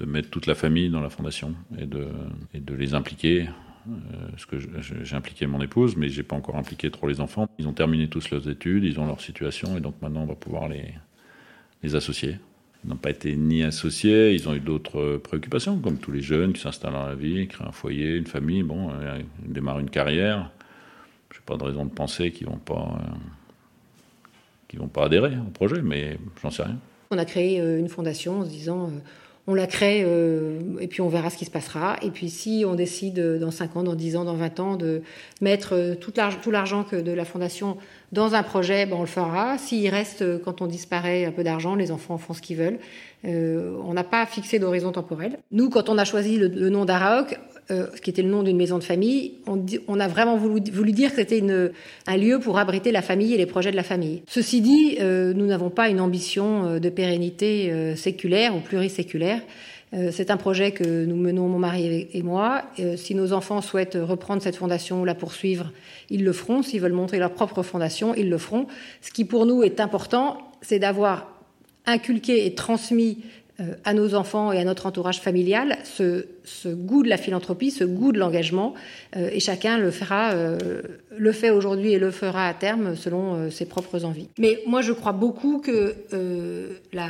mettre 0.05 0.29
toute 0.29 0.47
la 0.47 0.55
famille 0.55 0.89
dans 0.89 0.99
la 0.99 1.09
fondation 1.09 1.53
et 1.79 1.85
de 1.85 2.73
les 2.73 2.93
impliquer 2.93 3.47
euh, 3.87 4.27
ce 4.37 4.45
que 4.45 4.57
j'ai 5.03 5.15
impliqué 5.15 5.45
mon 5.47 5.61
épouse, 5.61 5.95
mais 5.95 6.09
j'ai 6.09 6.23
pas 6.23 6.35
encore 6.35 6.55
impliqué 6.55 6.89
trop 6.89 7.07
les 7.07 7.19
enfants. 7.19 7.47
Ils 7.59 7.67
ont 7.67 7.73
terminé 7.73 8.07
tous 8.07 8.29
leurs 8.29 8.49
études, 8.49 8.83
ils 8.83 8.99
ont 8.99 9.05
leur 9.05 9.21
situation, 9.21 9.77
et 9.77 9.81
donc 9.81 9.95
maintenant 10.01 10.21
on 10.21 10.25
va 10.25 10.35
pouvoir 10.35 10.69
les, 10.69 10.93
les 11.83 11.95
associer. 11.95 12.37
Ils 12.83 12.89
n'ont 12.89 12.97
pas 12.97 13.11
été 13.11 13.35
ni 13.35 13.63
associés, 13.63 14.33
ils 14.33 14.47
ont 14.49 14.53
eu 14.53 14.59
d'autres 14.59 15.17
préoccupations, 15.17 15.79
comme 15.79 15.97
tous 15.97 16.11
les 16.11 16.21
jeunes 16.21 16.53
qui 16.53 16.61
s'installent 16.61 16.93
dans 16.93 17.05
la 17.05 17.15
vie, 17.15 17.47
créent 17.47 17.65
un 17.65 17.71
foyer, 17.71 18.15
une 18.15 18.27
famille, 18.27 18.63
bon, 18.63 18.89
euh, 18.91 19.21
démarrent 19.45 19.79
une 19.79 19.89
carrière. 19.89 20.51
Je 21.31 21.37
n'ai 21.37 21.43
pas 21.45 21.57
de 21.57 21.63
raison 21.63 21.85
de 21.85 21.91
penser 21.91 22.31
qu'ils 22.31 22.47
vont 22.47 22.59
euh, 22.71 22.75
qu'ils 24.67 24.79
vont 24.79 24.87
pas 24.87 25.05
adhérer 25.05 25.37
au 25.37 25.51
projet, 25.51 25.81
mais 25.81 26.17
j'en 26.41 26.51
sais 26.51 26.63
rien. 26.63 26.77
On 27.11 27.17
a 27.17 27.25
créé 27.25 27.59
une 27.59 27.89
fondation 27.89 28.39
en 28.39 28.45
se 28.45 28.49
disant 28.49 28.89
on 29.45 29.55
la 29.55 29.67
crée 29.67 30.03
euh, 30.05 30.59
et 30.79 30.87
puis 30.87 31.01
on 31.01 31.09
verra 31.09 31.29
ce 31.29 31.37
qui 31.37 31.45
se 31.45 31.51
passera. 31.51 31.97
Et 32.01 32.11
puis 32.11 32.29
si 32.29 32.63
on 32.65 32.75
décide 32.75 33.19
euh, 33.19 33.39
dans 33.39 33.51
5 33.51 33.75
ans, 33.75 33.83
dans 33.83 33.95
10 33.95 34.15
ans, 34.15 34.23
dans 34.23 34.35
20 34.35 34.59
ans 34.61 34.75
de 34.77 35.01
mettre 35.41 35.73
euh, 35.73 35.95
tout 35.95 36.13
l'argent 36.51 36.85
de 36.91 37.11
la 37.11 37.25
fondation 37.25 37.77
dans 38.13 38.35
un 38.35 38.43
projet, 38.43 38.85
ben 38.85 38.95
on 38.97 39.01
le 39.01 39.07
fera. 39.07 39.57
S'il 39.57 39.89
reste, 39.89 40.41
quand 40.43 40.61
on 40.61 40.67
disparaît, 40.67 41.25
un 41.25 41.31
peu 41.31 41.43
d'argent, 41.43 41.75
les 41.75 41.91
enfants 41.91 42.17
font 42.17 42.33
ce 42.33 42.41
qu'ils 42.41 42.57
veulent. 42.57 42.79
on 43.25 43.93
n'a 43.93 44.03
pas 44.03 44.25
fixé 44.25 44.59
d'horizon 44.59 44.91
temporel. 44.91 45.39
Nous, 45.51 45.69
quand 45.69 45.89
on 45.89 45.97
a 45.97 46.05
choisi 46.05 46.37
le, 46.37 46.69
nom 46.69 46.85
d'Araok, 46.85 47.39
ce 47.69 48.01
qui 48.01 48.09
était 48.09 48.21
le 48.21 48.29
nom 48.29 48.43
d'une 48.43 48.57
maison 48.57 48.77
de 48.77 48.83
famille, 48.83 49.33
on, 49.47 49.99
a 49.99 50.07
vraiment 50.07 50.37
voulu, 50.37 50.91
dire 50.91 51.11
que 51.11 51.17
c'était 51.17 51.43
un 52.07 52.17
lieu 52.17 52.39
pour 52.39 52.57
abriter 52.57 52.91
la 52.91 53.01
famille 53.01 53.33
et 53.33 53.37
les 53.37 53.45
projets 53.45 53.71
de 53.71 53.75
la 53.75 53.83
famille. 53.83 54.21
Ceci 54.27 54.61
dit, 54.61 54.97
nous 54.99 55.45
n'avons 55.45 55.69
pas 55.69 55.89
une 55.89 56.01
ambition 56.01 56.79
de 56.79 56.89
pérennité 56.89 57.95
séculaire 57.95 58.55
ou 58.55 58.59
pluriséculaire 58.59 59.41
euh, 59.93 60.09
c'est 60.11 60.31
un 60.31 60.37
projet 60.37 60.71
que 60.71 61.05
nous 61.05 61.15
menons, 61.15 61.47
mon 61.47 61.59
mari 61.59 62.07
et 62.11 62.23
moi. 62.23 62.63
Euh, 62.79 62.97
si 62.97 63.13
nos 63.13 63.31
enfants 63.31 63.61
souhaitent 63.61 63.97
reprendre 63.99 64.41
cette 64.41 64.55
fondation 64.55 65.01
ou 65.01 65.05
la 65.05 65.13
poursuivre, 65.13 65.71
ils 66.09 66.23
le 66.23 66.33
feront. 66.33 66.63
S'ils 66.63 66.81
veulent 66.81 66.93
montrer 66.93 67.19
leur 67.19 67.31
propre 67.31 67.61
fondation, 67.61 68.15
ils 68.15 68.29
le 68.29 68.37
feront. 68.37 68.67
Ce 69.01 69.11
qui 69.11 69.23
pour 69.23 69.45
nous 69.45 69.61
est 69.61 69.79
important, 69.79 70.37
c'est 70.61 70.79
d'avoir 70.79 71.27
inculqué 71.85 72.45
et 72.45 72.55
transmis 72.55 73.19
euh, 73.19 73.42
à 73.83 73.93
nos 73.93 74.15
enfants 74.15 74.51
et 74.51 74.59
à 74.59 74.63
notre 74.63 74.87
entourage 74.87 75.21
familial 75.21 75.77
ce, 75.83 76.25
goût 76.67 77.03
de 77.03 77.09
la 77.09 77.17
philanthropie, 77.17 77.69
ce 77.69 77.83
goût 77.83 78.11
de 78.11 78.17
l'engagement, 78.17 78.73
et 79.15 79.39
chacun 79.39 79.77
le 79.77 79.91
fera, 79.91 80.33
le 80.35 81.31
fait 81.31 81.51
aujourd'hui 81.51 81.93
et 81.93 81.99
le 81.99 82.09
fera 82.09 82.47
à 82.47 82.53
terme 82.55 82.95
selon 82.95 83.51
ses 83.51 83.65
propres 83.65 84.05
envies. 84.05 84.27
Mais 84.39 84.59
moi, 84.65 84.81
je 84.81 84.91
crois 84.91 85.11
beaucoup 85.11 85.59
que 85.59 85.95
la 86.93 87.09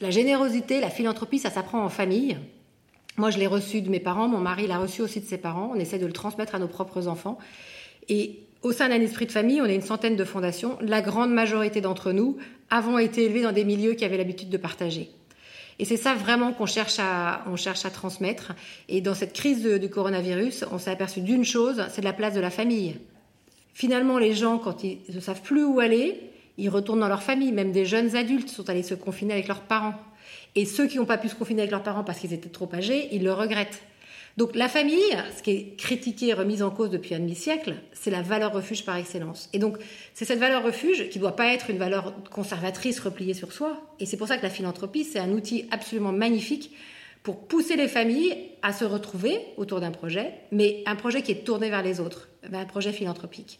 la 0.00 0.10
générosité, 0.10 0.80
la 0.80 0.90
philanthropie, 0.90 1.38
ça 1.38 1.50
s'apprend 1.50 1.82
en 1.82 1.88
famille. 1.88 2.36
Moi, 3.16 3.30
je 3.30 3.38
l'ai 3.38 3.46
reçu 3.46 3.80
de 3.80 3.88
mes 3.88 4.00
parents, 4.00 4.28
mon 4.28 4.38
mari 4.38 4.66
l'a 4.66 4.78
reçu 4.78 5.00
aussi 5.00 5.20
de 5.20 5.26
ses 5.26 5.38
parents. 5.38 5.72
On 5.74 5.78
essaie 5.78 5.98
de 5.98 6.06
le 6.06 6.12
transmettre 6.12 6.54
à 6.54 6.58
nos 6.58 6.68
propres 6.68 7.08
enfants. 7.08 7.38
Et 8.08 8.40
au 8.62 8.72
sein 8.72 8.90
d'un 8.90 9.00
esprit 9.00 9.24
de 9.24 9.32
famille, 9.32 9.60
on 9.62 9.64
a 9.64 9.72
une 9.72 9.80
centaine 9.80 10.16
de 10.16 10.24
fondations. 10.24 10.76
La 10.82 11.00
grande 11.00 11.32
majorité 11.32 11.80
d'entre 11.80 12.12
nous 12.12 12.36
avons 12.68 12.98
été 12.98 13.24
élevés 13.24 13.42
dans 13.42 13.52
des 13.52 13.64
milieux 13.64 13.94
qui 13.94 14.04
avaient 14.04 14.18
l'habitude 14.18 14.50
de 14.50 14.58
partager. 14.58 15.08
Et 15.78 15.84
c'est 15.84 15.96
ça 15.96 16.14
vraiment 16.14 16.52
qu'on 16.52 16.66
cherche 16.66 16.98
à, 16.98 17.44
on 17.46 17.56
cherche 17.56 17.84
à 17.84 17.90
transmettre. 17.90 18.52
Et 18.88 19.00
dans 19.00 19.14
cette 19.14 19.32
crise 19.32 19.62
du 19.62 19.90
coronavirus, 19.90 20.64
on 20.72 20.78
s'est 20.78 20.90
aperçu 20.90 21.20
d'une 21.20 21.44
chose, 21.44 21.84
c'est 21.90 22.00
de 22.00 22.06
la 22.06 22.12
place 22.12 22.34
de 22.34 22.40
la 22.40 22.50
famille. 22.50 22.96
Finalement, 23.74 24.18
les 24.18 24.34
gens, 24.34 24.58
quand 24.58 24.84
ils 24.84 24.98
ne 25.14 25.20
savent 25.20 25.42
plus 25.42 25.64
où 25.64 25.80
aller, 25.80 26.18
ils 26.56 26.70
retournent 26.70 27.00
dans 27.00 27.08
leur 27.08 27.22
famille. 27.22 27.52
Même 27.52 27.72
des 27.72 27.84
jeunes 27.84 28.16
adultes 28.16 28.48
sont 28.48 28.70
allés 28.70 28.82
se 28.82 28.94
confiner 28.94 29.34
avec 29.34 29.48
leurs 29.48 29.60
parents. 29.60 29.94
Et 30.54 30.64
ceux 30.64 30.86
qui 30.86 30.96
n'ont 30.96 31.04
pas 31.04 31.18
pu 31.18 31.28
se 31.28 31.34
confiner 31.34 31.62
avec 31.62 31.70
leurs 31.70 31.82
parents 31.82 32.04
parce 32.04 32.18
qu'ils 32.18 32.32
étaient 32.32 32.48
trop 32.48 32.68
âgés, 32.72 33.08
ils 33.12 33.22
le 33.22 33.34
regrettent. 33.34 33.82
Donc 34.36 34.54
la 34.54 34.68
famille, 34.68 35.16
ce 35.34 35.42
qui 35.42 35.50
est 35.50 35.76
critiqué 35.78 36.28
et 36.28 36.34
remis 36.34 36.62
en 36.62 36.70
cause 36.70 36.90
depuis 36.90 37.14
un 37.14 37.20
demi-siècle, 37.20 37.76
c'est 37.92 38.10
la 38.10 38.20
valeur 38.20 38.52
refuge 38.52 38.84
par 38.84 38.96
excellence. 38.96 39.48
Et 39.54 39.58
donc 39.58 39.78
c'est 40.12 40.26
cette 40.26 40.38
valeur 40.38 40.62
refuge 40.62 41.08
qui 41.08 41.18
ne 41.18 41.22
doit 41.22 41.36
pas 41.36 41.54
être 41.54 41.70
une 41.70 41.78
valeur 41.78 42.12
conservatrice 42.30 43.00
repliée 43.00 43.32
sur 43.32 43.52
soi. 43.52 43.80
Et 43.98 44.04
c'est 44.04 44.18
pour 44.18 44.28
ça 44.28 44.36
que 44.36 44.42
la 44.42 44.50
philanthropie, 44.50 45.04
c'est 45.04 45.18
un 45.18 45.30
outil 45.30 45.66
absolument 45.70 46.12
magnifique 46.12 46.76
pour 47.22 47.48
pousser 47.48 47.76
les 47.76 47.88
familles 47.88 48.36
à 48.60 48.74
se 48.74 48.84
retrouver 48.84 49.40
autour 49.56 49.80
d'un 49.80 49.90
projet, 49.90 50.34
mais 50.52 50.82
un 50.84 50.96
projet 50.96 51.22
qui 51.22 51.32
est 51.32 51.44
tourné 51.46 51.70
vers 51.70 51.82
les 51.82 51.98
autres, 51.98 52.28
un 52.52 52.64
projet 52.66 52.92
philanthropique. 52.92 53.58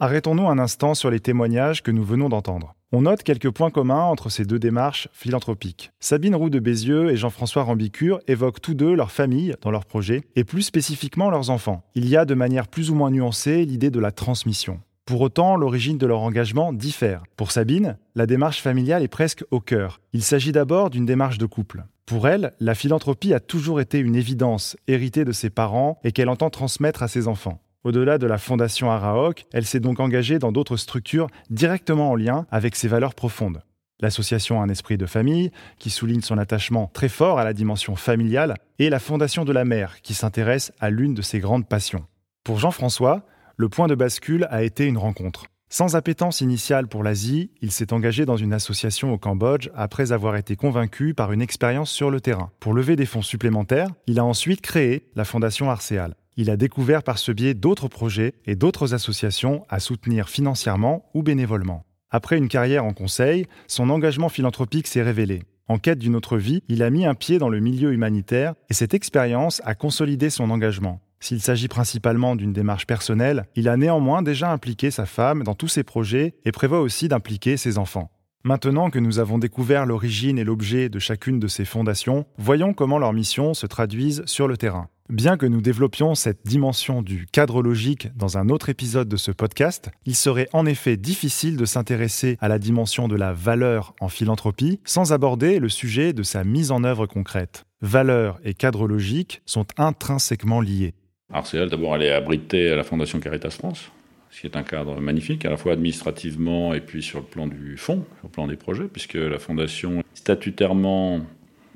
Arrêtons-nous 0.00 0.48
un 0.48 0.58
instant 0.58 0.94
sur 0.94 1.10
les 1.10 1.20
témoignages 1.20 1.82
que 1.82 1.90
nous 1.90 2.04
venons 2.04 2.30
d'entendre. 2.30 2.74
On 2.92 3.02
note 3.02 3.22
quelques 3.22 3.50
points 3.50 3.70
communs 3.70 4.02
entre 4.02 4.30
ces 4.30 4.44
deux 4.44 4.58
démarches 4.58 5.06
philanthropiques. 5.12 5.92
Sabine 6.00 6.34
Roux 6.34 6.50
de 6.50 6.58
Bézieux 6.58 7.12
et 7.12 7.16
Jean-François 7.16 7.62
Rambicure 7.62 8.18
évoquent 8.26 8.60
tous 8.60 8.74
deux 8.74 8.94
leur 8.94 9.12
famille 9.12 9.54
dans 9.62 9.70
leur 9.70 9.84
projet 9.84 10.24
et 10.34 10.42
plus 10.42 10.62
spécifiquement 10.62 11.30
leurs 11.30 11.50
enfants. 11.50 11.84
Il 11.94 12.08
y 12.08 12.16
a 12.16 12.24
de 12.24 12.34
manière 12.34 12.66
plus 12.66 12.90
ou 12.90 12.96
moins 12.96 13.12
nuancée 13.12 13.64
l'idée 13.64 13.90
de 13.90 14.00
la 14.00 14.10
transmission. 14.10 14.80
Pour 15.04 15.20
autant, 15.20 15.56
l'origine 15.56 15.98
de 15.98 16.06
leur 16.06 16.22
engagement 16.22 16.72
diffère. 16.72 17.22
Pour 17.36 17.52
Sabine, 17.52 17.96
la 18.16 18.26
démarche 18.26 18.60
familiale 18.60 19.04
est 19.04 19.08
presque 19.08 19.44
au 19.52 19.60
cœur. 19.60 20.00
Il 20.12 20.24
s'agit 20.24 20.50
d'abord 20.50 20.90
d'une 20.90 21.06
démarche 21.06 21.38
de 21.38 21.46
couple. 21.46 21.84
Pour 22.06 22.26
elle, 22.26 22.54
la 22.58 22.74
philanthropie 22.74 23.34
a 23.34 23.38
toujours 23.38 23.80
été 23.80 24.00
une 24.00 24.16
évidence, 24.16 24.76
héritée 24.88 25.24
de 25.24 25.30
ses 25.30 25.50
parents 25.50 26.00
et 26.02 26.10
qu'elle 26.10 26.28
entend 26.28 26.50
transmettre 26.50 27.04
à 27.04 27.08
ses 27.08 27.28
enfants. 27.28 27.60
Au-delà 27.82 28.18
de 28.18 28.26
la 28.26 28.36
fondation 28.36 28.90
Araok, 28.90 29.46
elle 29.54 29.64
s'est 29.64 29.80
donc 29.80 30.00
engagée 30.00 30.38
dans 30.38 30.52
d'autres 30.52 30.76
structures 30.76 31.28
directement 31.48 32.10
en 32.10 32.14
lien 32.14 32.46
avec 32.50 32.76
ses 32.76 32.88
valeurs 32.88 33.14
profondes. 33.14 33.62
L'association 34.00 34.60
Un 34.60 34.68
Esprit 34.68 34.98
de 34.98 35.06
Famille, 35.06 35.50
qui 35.78 35.88
souligne 35.88 36.20
son 36.20 36.36
attachement 36.36 36.90
très 36.92 37.08
fort 37.08 37.38
à 37.38 37.44
la 37.44 37.54
dimension 37.54 37.96
familiale, 37.96 38.56
et 38.78 38.90
la 38.90 38.98
Fondation 38.98 39.46
de 39.46 39.52
la 39.52 39.64
Mère, 39.64 40.02
qui 40.02 40.12
s'intéresse 40.12 40.72
à 40.78 40.90
l'une 40.90 41.14
de 41.14 41.22
ses 41.22 41.38
grandes 41.38 41.68
passions. 41.68 42.04
Pour 42.44 42.58
Jean-François, 42.58 43.24
le 43.56 43.70
point 43.70 43.88
de 43.88 43.94
bascule 43.94 44.46
a 44.50 44.62
été 44.62 44.84
une 44.84 44.98
rencontre. 44.98 45.46
Sans 45.70 45.96
appétence 45.96 46.42
initiale 46.42 46.86
pour 46.86 47.02
l'Asie, 47.02 47.50
il 47.62 47.70
s'est 47.70 47.94
engagé 47.94 48.26
dans 48.26 48.36
une 48.36 48.52
association 48.52 49.12
au 49.12 49.18
Cambodge 49.18 49.70
après 49.74 50.12
avoir 50.12 50.36
été 50.36 50.54
convaincu 50.54 51.14
par 51.14 51.32
une 51.32 51.40
expérience 51.40 51.90
sur 51.90 52.10
le 52.10 52.20
terrain. 52.20 52.50
Pour 52.60 52.74
lever 52.74 52.96
des 52.96 53.06
fonds 53.06 53.22
supplémentaires, 53.22 53.88
il 54.06 54.18
a 54.18 54.24
ensuite 54.24 54.60
créé 54.60 55.08
la 55.14 55.24
Fondation 55.24 55.70
Arséal 55.70 56.14
il 56.36 56.50
a 56.50 56.56
découvert 56.56 57.02
par 57.02 57.18
ce 57.18 57.32
biais 57.32 57.54
d'autres 57.54 57.88
projets 57.88 58.34
et 58.46 58.56
d'autres 58.56 58.94
associations 58.94 59.64
à 59.68 59.80
soutenir 59.80 60.28
financièrement 60.28 61.10
ou 61.14 61.22
bénévolement. 61.22 61.84
Après 62.10 62.38
une 62.38 62.48
carrière 62.48 62.84
en 62.84 62.92
conseil, 62.92 63.46
son 63.66 63.90
engagement 63.90 64.28
philanthropique 64.28 64.86
s'est 64.86 65.02
révélé. 65.02 65.42
En 65.68 65.78
quête 65.78 66.00
d'une 66.00 66.16
autre 66.16 66.36
vie, 66.36 66.62
il 66.68 66.82
a 66.82 66.90
mis 66.90 67.06
un 67.06 67.14
pied 67.14 67.38
dans 67.38 67.48
le 67.48 67.60
milieu 67.60 67.92
humanitaire 67.92 68.54
et 68.68 68.74
cette 68.74 68.94
expérience 68.94 69.62
a 69.64 69.76
consolidé 69.76 70.28
son 70.28 70.50
engagement. 70.50 71.00
S'il 71.20 71.40
s'agit 71.40 71.68
principalement 71.68 72.34
d'une 72.34 72.52
démarche 72.52 72.86
personnelle, 72.86 73.46
il 73.54 73.68
a 73.68 73.76
néanmoins 73.76 74.22
déjà 74.22 74.50
impliqué 74.50 74.90
sa 74.90 75.06
femme 75.06 75.44
dans 75.44 75.54
tous 75.54 75.68
ses 75.68 75.84
projets 75.84 76.34
et 76.44 76.50
prévoit 76.50 76.80
aussi 76.80 77.06
d'impliquer 77.08 77.56
ses 77.56 77.78
enfants. 77.78 78.10
Maintenant 78.42 78.88
que 78.88 78.98
nous 78.98 79.18
avons 79.18 79.38
découvert 79.38 79.84
l'origine 79.84 80.38
et 80.38 80.44
l'objet 80.44 80.88
de 80.88 80.98
chacune 80.98 81.38
de 81.38 81.46
ces 81.46 81.66
fondations, 81.66 82.24
voyons 82.38 82.72
comment 82.72 82.98
leurs 82.98 83.12
missions 83.12 83.52
se 83.52 83.66
traduisent 83.66 84.22
sur 84.24 84.48
le 84.48 84.56
terrain. 84.56 84.88
Bien 85.10 85.36
que 85.36 85.46
nous 85.46 85.60
développions 85.60 86.14
cette 86.14 86.46
dimension 86.46 87.02
du 87.02 87.26
cadre 87.26 87.62
logique 87.62 88.06
dans 88.14 88.38
un 88.38 88.48
autre 88.48 88.68
épisode 88.68 89.08
de 89.08 89.16
ce 89.16 89.32
podcast, 89.32 89.90
il 90.06 90.14
serait 90.14 90.48
en 90.52 90.66
effet 90.66 90.96
difficile 90.96 91.56
de 91.56 91.64
s'intéresser 91.64 92.36
à 92.40 92.46
la 92.46 92.60
dimension 92.60 93.08
de 93.08 93.16
la 93.16 93.32
valeur 93.32 93.96
en 94.00 94.08
philanthropie 94.08 94.78
sans 94.84 95.12
aborder 95.12 95.58
le 95.58 95.68
sujet 95.68 96.12
de 96.12 96.22
sa 96.22 96.44
mise 96.44 96.70
en 96.70 96.84
œuvre 96.84 97.06
concrète. 97.06 97.64
Valeur 97.80 98.38
et 98.44 98.54
cadre 98.54 98.86
logique 98.86 99.42
sont 99.46 99.66
intrinsèquement 99.78 100.60
liés. 100.60 100.94
Arcel, 101.32 101.70
d'abord, 101.70 101.96
elle 101.96 102.04
est 102.04 102.12
abritée 102.12 102.70
à 102.70 102.76
la 102.76 102.84
Fondation 102.84 103.18
Caritas 103.18 103.50
France 103.50 103.90
ce 104.30 104.42
qui 104.42 104.46
est 104.46 104.56
un 104.56 104.62
cadre 104.62 105.00
magnifique, 105.00 105.44
à 105.44 105.50
la 105.50 105.56
fois 105.56 105.72
administrativement 105.72 106.72
et 106.72 106.80
puis 106.80 107.02
sur 107.02 107.18
le 107.18 107.24
plan 107.24 107.48
du 107.48 107.76
fond, 107.76 108.04
sur 108.20 108.28
le 108.28 108.28
plan 108.28 108.46
des 108.46 108.54
projets, 108.54 108.86
puisque 108.86 109.14
la 109.14 109.40
Fondation, 109.40 110.04
statutairement, 110.14 111.22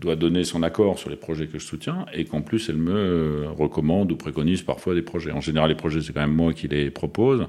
doit 0.01 0.17
donner 0.17 0.45
son 0.45 0.63
accord 0.63 0.99
sur 0.99 1.11
les 1.11 1.17
projets 1.17 1.47
que 1.47 1.59
je 1.59 1.65
soutiens, 1.65 2.07
et 2.13 2.25
qu'en 2.25 2.43
plus, 2.43 2.69
elle 2.69 2.77
me 2.77 3.47
recommande 3.57 4.13
ou 4.13 4.17
préconise 4.17 4.63
parfois 4.63 4.95
des 4.95 5.03
projets. 5.03 5.31
En 5.31 5.41
général, 5.41 5.69
les 5.69 5.77
projets, 5.77 6.01
c'est 6.01 6.13
quand 6.13 6.21
même 6.21 6.35
moi 6.35 6.53
qui 6.53 6.69
les 6.69 6.91
propose, 6.91 7.47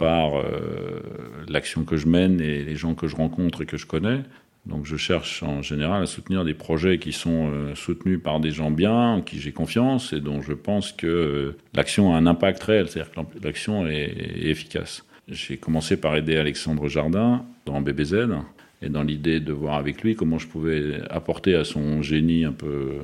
par 0.00 0.38
euh, 0.38 1.02
l'action 1.48 1.84
que 1.84 1.98
je 1.98 2.08
mène 2.08 2.40
et 2.40 2.64
les 2.64 2.74
gens 2.74 2.94
que 2.94 3.06
je 3.06 3.16
rencontre 3.16 3.62
et 3.62 3.66
que 3.66 3.76
je 3.76 3.84
connais. 3.84 4.22
Donc 4.64 4.86
je 4.86 4.96
cherche 4.96 5.42
en 5.42 5.60
général 5.60 6.02
à 6.02 6.06
soutenir 6.06 6.42
des 6.44 6.54
projets 6.54 6.98
qui 6.98 7.12
sont 7.12 7.50
euh, 7.52 7.74
soutenus 7.74 8.18
par 8.22 8.40
des 8.40 8.50
gens 8.50 8.70
bien, 8.70 9.14
en 9.14 9.20
qui 9.20 9.38
j'ai 9.40 9.52
confiance 9.52 10.14
et 10.14 10.20
dont 10.20 10.40
je 10.40 10.54
pense 10.54 10.92
que 10.92 11.06
euh, 11.06 11.56
l'action 11.74 12.14
a 12.14 12.16
un 12.16 12.26
impact 12.26 12.62
réel, 12.62 12.88
c'est-à-dire 12.88 13.12
que 13.12 13.44
l'action 13.44 13.86
est, 13.86 14.14
efficace. 14.40 15.04
J'ai 15.28 15.58
commencé 15.58 15.98
par 15.98 16.16
aider 16.16 16.36
Alexandre 16.36 16.88
Jardin 16.88 17.44
dans 17.66 17.82
BBZ 17.82 18.28
et 18.82 18.88
dans 18.88 19.02
l'idée 19.02 19.40
de 19.40 19.52
voir 19.52 19.76
avec 19.76 20.02
lui 20.02 20.14
comment 20.14 20.38
je 20.38 20.46
pouvais 20.46 21.00
apporter 21.10 21.54
à 21.54 21.64
son 21.64 22.02
génie 22.02 22.44
un 22.44 22.52
peu 22.52 23.00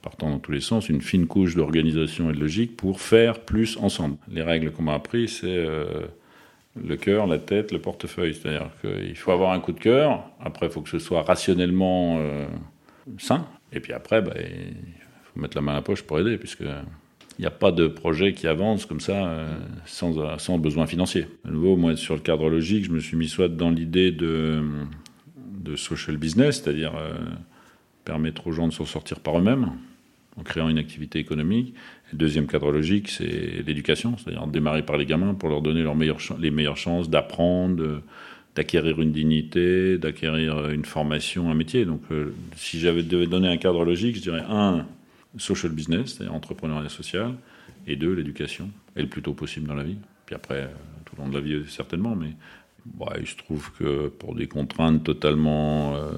partant 0.00 0.30
dans 0.30 0.38
tous 0.38 0.52
les 0.52 0.60
sens, 0.60 0.88
une 0.88 1.00
fine 1.00 1.26
couche 1.26 1.54
d'organisation 1.54 2.30
et 2.30 2.32
de 2.32 2.40
logique 2.40 2.76
pour 2.76 3.00
faire 3.00 3.40
plus 3.40 3.76
ensemble. 3.78 4.16
Les 4.30 4.42
règles 4.42 4.70
qu'on 4.70 4.82
m'a 4.82 4.94
appris, 4.94 5.28
c'est 5.28 5.46
euh, 5.46 6.06
le 6.82 6.96
cœur, 6.96 7.26
la 7.26 7.38
tête, 7.38 7.72
le 7.72 7.80
portefeuille. 7.80 8.34
C'est-à-dire 8.34 8.70
qu'il 8.80 9.16
faut 9.16 9.32
avoir 9.32 9.52
un 9.52 9.60
coup 9.60 9.72
de 9.72 9.80
cœur, 9.80 10.24
après 10.40 10.66
il 10.66 10.72
faut 10.72 10.80
que 10.80 10.88
ce 10.88 10.98
soit 10.98 11.22
rationnellement 11.22 12.18
euh, 12.18 12.46
sain, 13.18 13.46
et 13.72 13.80
puis 13.80 13.92
après, 13.92 14.22
bah, 14.22 14.32
il 14.36 14.74
faut 15.32 15.40
mettre 15.40 15.56
la 15.56 15.62
main 15.62 15.72
à 15.72 15.76
la 15.76 15.82
poche 15.82 16.02
pour 16.02 16.18
aider, 16.18 16.38
puisque 16.38 16.60
il 16.60 17.42
n'y 17.42 17.46
a 17.46 17.50
pas 17.50 17.72
de 17.72 17.86
projet 17.86 18.34
qui 18.34 18.46
avance 18.46 18.86
comme 18.86 19.00
ça 19.00 19.26
euh, 19.26 19.58
sans, 19.86 20.38
sans, 20.38 20.58
besoin 20.58 20.86
financier. 20.86 21.26
À 21.46 21.50
nouveau, 21.50 21.76
moi, 21.76 21.96
sur 21.96 22.14
le 22.14 22.20
cadre 22.20 22.48
logique, 22.48 22.84
je 22.84 22.90
me 22.90 23.00
suis 23.00 23.16
mis 23.16 23.28
soit 23.28 23.48
dans 23.48 23.70
l'idée 23.70 24.10
de, 24.12 24.62
de 25.60 25.76
social 25.76 26.16
business, 26.16 26.62
c'est-à-dire 26.62 26.92
euh, 26.96 27.14
permettre 28.04 28.46
aux 28.46 28.52
gens 28.52 28.68
de 28.68 28.72
s'en 28.72 28.86
sortir 28.86 29.20
par 29.20 29.38
eux-mêmes, 29.38 29.70
en 30.36 30.42
créant 30.42 30.68
une 30.68 30.78
activité 30.78 31.18
économique. 31.18 31.74
Le 32.12 32.18
deuxième 32.18 32.46
cadre 32.46 32.72
logique, 32.72 33.08
c'est 33.08 33.62
l'éducation, 33.66 34.16
c'est-à-dire 34.16 34.46
démarrer 34.46 34.82
par 34.82 34.96
les 34.96 35.06
gamins 35.06 35.34
pour 35.34 35.48
leur 35.48 35.60
donner 35.60 35.84
les 36.38 36.50
meilleures 36.50 36.76
chances 36.76 37.10
d'apprendre, 37.10 38.02
d'acquérir 38.54 39.00
une 39.00 39.12
dignité, 39.12 39.98
d'acquérir 39.98 40.70
une 40.70 40.84
formation, 40.84 41.50
un 41.50 41.54
métier. 41.54 41.84
Donc, 41.84 42.02
euh, 42.10 42.34
si 42.56 42.80
j'avais 42.80 43.02
devais 43.02 43.26
donner 43.26 43.48
un 43.48 43.56
cadre 43.56 43.84
logique, 43.84 44.16
je 44.16 44.22
dirais 44.22 44.44
un, 44.48 44.86
social 45.38 45.70
business, 45.70 46.14
c'est-à-dire 46.14 46.34
entrepreneuriat 46.34 46.88
social, 46.88 47.34
et 47.86 47.94
deux, 47.94 48.12
l'éducation, 48.12 48.68
et 48.96 49.02
le 49.02 49.08
plus 49.08 49.22
tôt 49.22 49.32
possible 49.32 49.68
dans 49.68 49.74
la 49.74 49.84
vie. 49.84 49.96
Puis 50.26 50.34
après, 50.34 50.62
euh, 50.62 50.66
tout 51.04 51.14
le 51.16 51.22
long 51.22 51.28
de 51.28 51.34
la 51.34 51.40
vie, 51.40 51.62
certainement, 51.68 52.16
mais 52.16 52.32
bah, 52.86 53.14
il 53.18 53.26
se 53.26 53.36
trouve 53.36 53.70
que 53.78 54.08
pour 54.08 54.34
des 54.34 54.46
contraintes 54.46 55.04
totalement 55.04 55.94
euh, 55.96 56.10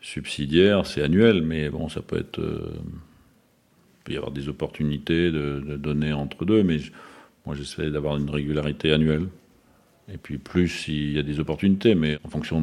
subsidiaires, 0.00 0.86
c'est 0.86 1.02
annuel, 1.02 1.42
mais 1.42 1.68
bon, 1.70 1.88
ça 1.88 2.02
peut 2.02 2.18
être. 2.18 2.40
il 2.40 4.04
peut 4.04 4.12
y 4.12 4.16
avoir 4.16 4.32
des 4.32 4.48
opportunités 4.48 5.30
de, 5.30 5.76
donner 5.76 6.12
entre 6.12 6.44
deux, 6.44 6.62
mais 6.62 6.78
moi, 7.46 7.54
j'essaie 7.54 7.90
d'avoir 7.90 8.16
une 8.16 8.30
régularité 8.30 8.92
annuelle. 8.92 9.28
Et 10.12 10.18
puis 10.18 10.36
plus 10.36 10.68
s'il 10.68 11.12
y 11.12 11.18
a 11.18 11.22
des 11.22 11.40
opportunités, 11.40 11.94
mais 11.94 12.18
en 12.24 12.28
fonction 12.28 12.62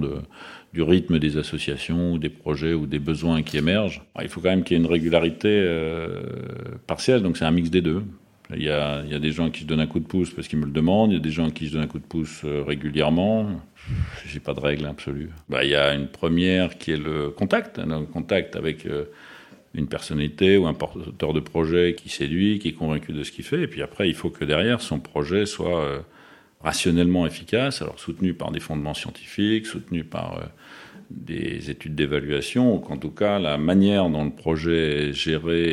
du 0.73 0.81
rythme 0.81 1.17
des 1.17 1.37
associations 1.37 2.13
ou 2.13 2.17
des 2.19 2.29
projets 2.29 2.73
ou 2.73 2.85
des 2.85 2.99
besoins 2.99 3.41
qui 3.41 3.57
émergent, 3.57 4.03
il 4.21 4.29
faut 4.29 4.41
quand 4.41 4.49
même 4.49 4.63
qu'il 4.63 4.77
y 4.77 4.79
ait 4.79 4.83
une 4.83 4.89
régularité 4.89 5.49
euh, 5.49 6.21
partielle, 6.85 7.23
donc 7.23 7.37
c'est 7.37 7.45
un 7.45 7.51
mix 7.51 7.71
des 7.71 7.81
deux. 7.81 8.03
Il 8.55 8.63
y, 8.63 8.69
a, 8.69 9.03
des 9.03 9.31
gens 9.31 9.49
qui 9.49 9.61
se 9.61 9.65
donnent 9.65 9.79
un 9.79 9.87
coup 9.87 9.99
de 9.99 10.05
pouce 10.05 10.31
parce 10.31 10.47
qu'ils 10.47 10.59
me 10.59 10.65
le 10.65 10.71
demandent, 10.71 11.11
il 11.11 11.15
y 11.15 11.17
a 11.17 11.21
des 11.21 11.31
gens 11.31 11.49
qui 11.49 11.67
se 11.67 11.73
donnent 11.73 11.83
un 11.83 11.87
coup 11.87 11.99
de 11.99 12.05
pouce 12.05 12.41
euh, 12.43 12.63
régulièrement. 12.63 13.61
J'ai 14.27 14.39
pas 14.39 14.53
de 14.53 14.59
règle 14.59 14.85
absolue. 14.85 15.29
Bah, 15.47 15.63
il 15.63 15.69
y 15.69 15.75
a 15.75 15.93
une 15.93 16.07
première 16.07 16.77
qui 16.77 16.91
est 16.91 16.97
le 16.97 17.29
contact, 17.29 17.77
le 17.77 18.05
contact 18.05 18.55
avec 18.55 18.85
euh, 18.85 19.05
une 19.73 19.87
personnalité 19.87 20.57
ou 20.57 20.67
un 20.67 20.73
porteur 20.73 21.33
de 21.33 21.39
projet 21.39 21.95
qui 21.95 22.09
séduit, 22.09 22.59
qui 22.59 22.69
est 22.69 22.73
convaincu 22.73 23.13
de 23.13 23.23
ce 23.23 23.31
qu'il 23.31 23.45
fait. 23.45 23.61
Et 23.61 23.67
puis 23.67 23.81
après, 23.81 24.09
il 24.09 24.15
faut 24.15 24.29
que 24.29 24.43
derrière, 24.43 24.81
son 24.81 24.99
projet 24.99 25.45
soit 25.45 25.83
euh, 25.83 25.99
rationnellement 26.61 27.25
efficace, 27.25 27.81
alors 27.81 27.99
soutenu 27.99 28.33
par 28.33 28.51
des 28.51 28.59
fondements 28.59 28.93
scientifiques, 28.93 29.65
soutenu 29.65 30.03
par 30.03 30.51
des 31.09 31.69
études 31.69 31.95
d'évaluation, 31.95 32.75
ou 32.75 32.79
qu'en 32.79 32.97
tout 32.97 33.11
cas 33.11 33.39
la 33.39 33.57
manière 33.57 34.09
dont 34.09 34.25
le 34.25 34.31
projet 34.31 35.09
est 35.09 35.13
géré 35.13 35.63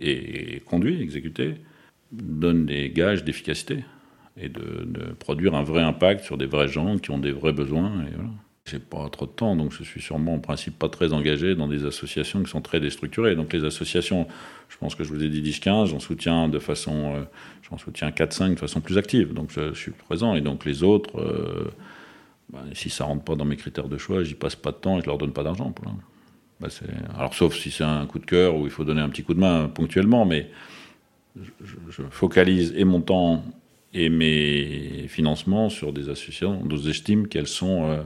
et, 0.00 0.62
conduit, 0.66 1.00
exécuté, 1.02 1.54
donne 2.12 2.66
des 2.66 2.90
gages 2.90 3.24
d'efficacité 3.24 3.84
et 4.36 4.48
de, 4.48 5.12
produire 5.18 5.54
un 5.54 5.62
vrai 5.62 5.82
impact 5.82 6.24
sur 6.24 6.38
des 6.38 6.46
vrais 6.46 6.68
gens 6.68 6.98
qui 6.98 7.10
ont 7.10 7.18
des 7.18 7.32
vrais 7.32 7.52
besoins. 7.52 8.04
Et 8.06 8.14
voilà. 8.14 8.30
J'ai 8.66 8.78
pas 8.78 9.08
trop 9.08 9.26
de 9.26 9.30
temps, 9.30 9.56
donc 9.56 9.72
je 9.72 9.82
suis 9.82 10.00
sûrement 10.00 10.34
en 10.34 10.38
principe 10.38 10.78
pas 10.78 10.88
très 10.88 11.12
engagé 11.12 11.56
dans 11.56 11.66
des 11.66 11.86
associations 11.86 12.42
qui 12.42 12.50
sont 12.50 12.60
très 12.60 12.78
déstructurées. 12.78 13.34
Donc 13.34 13.52
les 13.52 13.64
associations, 13.64 14.28
je 14.68 14.76
pense 14.76 14.94
que 14.94 15.02
je 15.02 15.08
vous 15.08 15.24
ai 15.24 15.28
dit 15.28 15.42
10-15, 15.42 15.86
j'en 15.86 15.98
soutiens 15.98 16.48
de 16.48 16.58
façon, 16.58 17.14
euh, 17.16 17.22
j'en 17.68 17.78
soutiens 17.78 18.10
4-5 18.10 18.54
de 18.54 18.58
façon 18.58 18.80
plus 18.80 18.98
active. 18.98 19.32
Donc 19.32 19.50
je, 19.50 19.72
suis 19.74 19.92
présent 19.92 20.34
et 20.34 20.40
donc 20.40 20.66
les 20.66 20.82
autres, 20.82 21.18
euh, 21.18 21.70
bah, 22.52 22.60
si 22.74 22.90
ça 22.90 23.04
rentre 23.04 23.24
pas 23.24 23.34
dans 23.34 23.46
mes 23.46 23.56
critères 23.56 23.88
de 23.88 23.98
choix, 23.98 24.22
j'y 24.22 24.34
passe 24.34 24.56
pas 24.56 24.72
de 24.72 24.76
temps 24.76 24.98
et 24.98 25.00
je 25.00 25.06
leur 25.06 25.18
donne 25.18 25.32
pas 25.32 25.42
d'argent. 25.42 25.74
Bah, 26.60 26.68
alors 27.18 27.34
sauf 27.34 27.56
si 27.56 27.70
c'est 27.70 27.82
un 27.82 28.06
coup 28.06 28.18
de 28.18 28.26
cœur 28.26 28.56
où 28.56 28.66
il 28.66 28.70
faut 28.70 28.84
donner 28.84 29.00
un 29.00 29.08
petit 29.08 29.22
coup 29.22 29.34
de 29.34 29.40
main 29.40 29.68
ponctuellement, 29.68 30.26
mais 30.26 30.50
je, 31.36 31.74
je 31.90 32.02
focalise 32.10 32.72
et 32.76 32.84
mon 32.84 33.00
temps 33.00 33.42
et 33.92 34.08
mes 34.08 35.06
financements 35.08 35.68
sur 35.68 35.92
des 35.92 36.08
associations 36.08 36.60
dont 36.64 36.76
j'estime 36.76 37.28
qu'elles 37.28 37.46
sont 37.46 37.84
euh, 37.84 38.02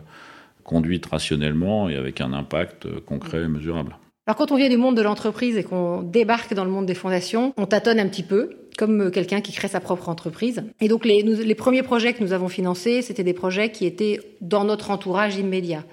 conduite 0.63 1.07
rationnellement 1.07 1.89
et 1.89 1.97
avec 1.97 2.21
un 2.21 2.33
impact 2.33 2.87
euh, 2.87 3.01
concret 3.05 3.43
et 3.43 3.49
mesurable. 3.49 3.97
Alors 4.27 4.37
quand 4.37 4.53
on 4.53 4.57
vient 4.57 4.71
du 4.71 4.79
monde 4.79 4.97
de 4.97 5.03
l'entreprise 5.03 5.59
et 5.59 5.65
qu'on 5.65 6.03
débarque 6.03 6.55
dans 6.55 6.65
le 6.65 6.71
monde 6.71 6.87
des 6.87 6.95
fondations, 6.95 7.53
on 7.59 7.67
tâtonne 7.67 8.01
un 8.01 8.09
petit 8.09 8.23
peu, 8.23 8.51
comme 8.79 9.03
euh, 9.03 9.11
quelqu'un 9.11 9.43
qui 9.43 9.53
crée 9.53 9.69
sa 9.69 9.81
propre 9.81 10.09
entreprise. 10.09 10.65
Et 10.81 10.89
donc 10.89 11.05
les, 11.05 11.23
les 11.23 11.55
premiers 11.55 11.83
projets 11.83 12.15
que 12.15 12.25
nous 12.25 12.33
avons 12.33 12.49
financés, 12.49 13.03
c'était 13.03 13.25
des 13.25 13.35
projets 13.35 13.71
qui 13.71 13.85
étaient 13.85 14.21
dans 14.41 14.65
notre 14.65 14.91
entourage 14.91 15.37
immédiat. 15.37 15.85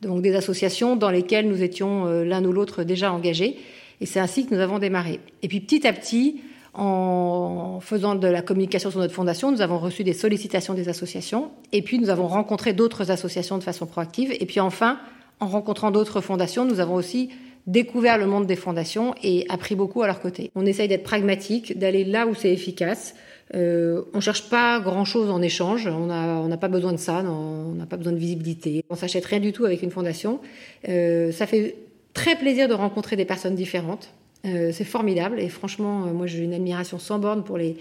Donc 0.00 0.22
des 0.22 0.34
associations 0.34 0.96
dans 0.96 1.10
lesquelles 1.10 1.48
nous 1.48 1.62
étions 1.62 2.06
euh, 2.06 2.24
l'un 2.24 2.44
ou 2.44 2.52
l'autre 2.52 2.82
déjà 2.82 3.12
engagés. 3.12 3.56
Et 4.00 4.06
c'est 4.06 4.20
ainsi 4.20 4.46
que 4.46 4.54
nous 4.54 4.60
avons 4.60 4.80
démarré. 4.80 5.20
Et 5.42 5.48
puis 5.48 5.60
petit 5.60 5.86
à 5.86 5.92
petit, 5.92 6.40
en 6.78 7.80
faisant 7.80 8.14
de 8.14 8.28
la 8.28 8.40
communication 8.40 8.90
sur 8.90 9.00
notre 9.00 9.14
fondation, 9.14 9.50
nous 9.50 9.60
avons 9.60 9.78
reçu 9.78 10.04
des 10.04 10.12
sollicitations 10.12 10.74
des 10.74 10.88
associations, 10.88 11.50
et 11.72 11.82
puis 11.82 11.98
nous 11.98 12.08
avons 12.08 12.28
rencontré 12.28 12.72
d'autres 12.72 13.10
associations 13.10 13.58
de 13.58 13.64
façon 13.64 13.86
proactive, 13.86 14.32
et 14.38 14.46
puis 14.46 14.60
enfin, 14.60 14.98
en 15.40 15.48
rencontrant 15.48 15.90
d'autres 15.90 16.20
fondations, 16.20 16.64
nous 16.64 16.80
avons 16.80 16.94
aussi 16.94 17.30
découvert 17.66 18.16
le 18.16 18.26
monde 18.26 18.46
des 18.46 18.56
fondations 18.56 19.14
et 19.22 19.44
appris 19.48 19.74
beaucoup 19.74 20.02
à 20.02 20.06
leur 20.06 20.20
côté. 20.20 20.50
On 20.54 20.64
essaye 20.64 20.88
d'être 20.88 21.02
pragmatique, 21.02 21.78
d'aller 21.78 22.04
là 22.04 22.26
où 22.26 22.34
c'est 22.34 22.50
efficace. 22.50 23.14
Euh, 23.54 24.02
on 24.14 24.20
cherche 24.20 24.48
pas 24.48 24.80
grand-chose 24.80 25.30
en 25.30 25.42
échange. 25.42 25.86
On 25.86 26.06
n'a 26.06 26.56
pas 26.56 26.68
besoin 26.68 26.92
de 26.92 26.98
ça. 26.98 27.22
on 27.24 27.74
n'a 27.74 27.86
pas 27.86 27.98
besoin 27.98 28.14
de 28.14 28.18
visibilité. 28.18 28.84
On 28.88 28.94
s'achète 28.94 29.26
rien 29.26 29.40
du 29.40 29.52
tout 29.52 29.66
avec 29.66 29.82
une 29.82 29.90
fondation. 29.90 30.40
Euh, 30.88 31.30
ça 31.30 31.46
fait 31.46 31.76
très 32.14 32.36
plaisir 32.36 32.68
de 32.68 32.74
rencontrer 32.74 33.16
des 33.16 33.26
personnes 33.26 33.54
différentes. 33.54 34.10
Euh, 34.46 34.70
c'est 34.72 34.84
formidable 34.84 35.40
et 35.40 35.48
franchement, 35.48 36.06
euh, 36.06 36.12
moi 36.12 36.26
j'ai 36.26 36.38
une 36.38 36.54
admiration 36.54 37.00
sans 37.00 37.18
borne 37.18 37.42
pour 37.42 37.58
les, 37.58 37.76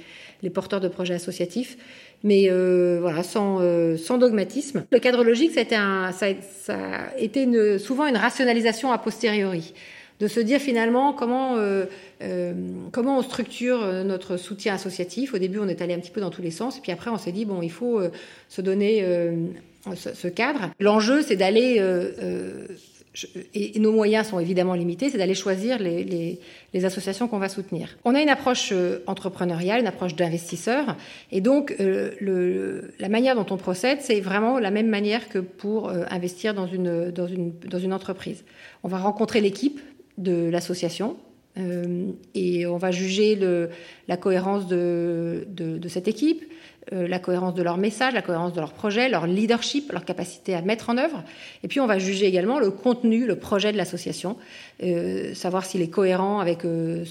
porteurs 0.53 0.79
de 0.79 0.87
projets 0.87 1.13
associatifs, 1.13 1.77
mais 2.23 2.47
euh, 2.49 2.97
voilà, 2.99 3.21
sans, 3.21 3.59
dogmatisme. 4.17 4.85
Le 4.91 4.99
cadre 4.99 5.23
logique, 5.23 5.51
ça 5.53 6.33
a 6.69 7.17
été, 7.17 7.77
souvent 7.77 8.07
une 8.07 8.17
rationalisation 8.17 8.91
a 8.91 8.97
posteriori, 8.97 9.73
de 10.19 10.27
se 10.27 10.39
dire 10.39 10.59
finalement 10.59 11.13
comment, 11.13 11.57
comment 12.91 13.19
on 13.19 13.21
structure 13.21 13.85
notre 14.03 14.37
soutien 14.37 14.73
associatif. 14.73 15.33
Au 15.33 15.37
début, 15.37 15.59
on 15.59 15.67
est 15.67 15.81
allé 15.81 15.93
un 15.93 15.99
petit 15.99 16.11
peu 16.11 16.21
dans 16.21 16.31
tous 16.31 16.41
les 16.41 16.51
sens, 16.51 16.77
et 16.77 16.81
puis 16.81 16.91
après, 16.91 17.11
on 17.11 17.17
s'est 17.17 17.33
dit, 17.33 17.45
bon, 17.45 17.61
il 17.61 17.71
faut 17.71 18.01
se 18.49 18.61
donner 18.61 19.05
ce, 19.95 20.27
cadre. 20.27 20.71
L'enjeu, 20.79 21.21
c'est 21.21 21.35
d'aller 21.35 21.79
et, 23.53 23.79
nos 23.79 23.91
moyens 23.91 24.27
sont 24.27 24.39
évidemment 24.39 24.73
limités, 24.73 25.09
c'est 25.09 25.17
d'aller 25.17 25.33
choisir 25.33 25.79
les, 25.79 26.39
associations 26.85 27.27
qu'on 27.27 27.39
va 27.39 27.49
soutenir. 27.49 27.97
On 28.05 28.13
a 28.13 28.21
une 28.21 28.29
approche 28.29 28.69
euh, 28.71 28.99
entrepreneuriale, 29.07 29.81
une 29.81 29.87
approche 29.87 30.15
d'investisseur, 30.15 30.95
et 31.31 31.41
donc 31.41 31.75
euh, 31.79 32.81
la 32.99 33.09
manière 33.09 33.35
dont 33.35 33.45
on 33.49 33.57
procède, 33.57 33.99
c'est 34.01 34.19
vraiment 34.19 34.59
la 34.59 34.71
même 34.71 34.87
manière 34.87 35.27
que 35.29 35.39
pour 35.39 35.89
euh, 35.89 36.03
investir 36.09 36.53
dans 36.53 36.67
une, 36.67 37.93
entreprise. 37.93 38.43
On 38.83 38.87
va 38.87 38.99
rencontrer 38.99 39.41
l'équipe 39.41 39.79
de 40.17 40.49
l'association, 40.49 41.17
et 42.35 42.67
on 42.67 42.77
va 42.77 42.91
juger 42.91 43.35
la 44.07 44.17
cohérence 44.17 44.67
de, 44.67 45.47
cette 45.87 46.07
équipe, 46.07 46.43
la 46.91 47.19
cohérence 47.19 47.53
de 47.53 47.63
leur 47.63 47.77
message, 47.77 48.13
la 48.13 48.21
cohérence 48.21 48.53
de 48.53 48.59
leur 48.59 48.73
projet, 48.73 49.09
leur 49.09 49.27
leadership, 49.27 49.91
leur 49.91 50.05
capacité 50.05 50.55
à 50.55 50.61
mettre 50.61 50.89
en 50.89 50.97
œuvre. 50.97 51.23
Et 51.63 51.67
puis 51.67 51.79
on 51.79 51.87
va 51.87 51.99
juger 51.99 52.25
également 52.25 52.59
le 52.59 52.71
contenu, 52.71 53.25
le 53.25 53.35
projet 53.35 53.71
de 53.71 53.77
l'association, 53.77 54.37
euh, 54.83 55.33
savoir 55.33 55.65
s'il 55.65 55.81
est 55.81 55.89
cohérent 55.89 56.39
avec, 56.39 56.65
euh, 56.65 57.03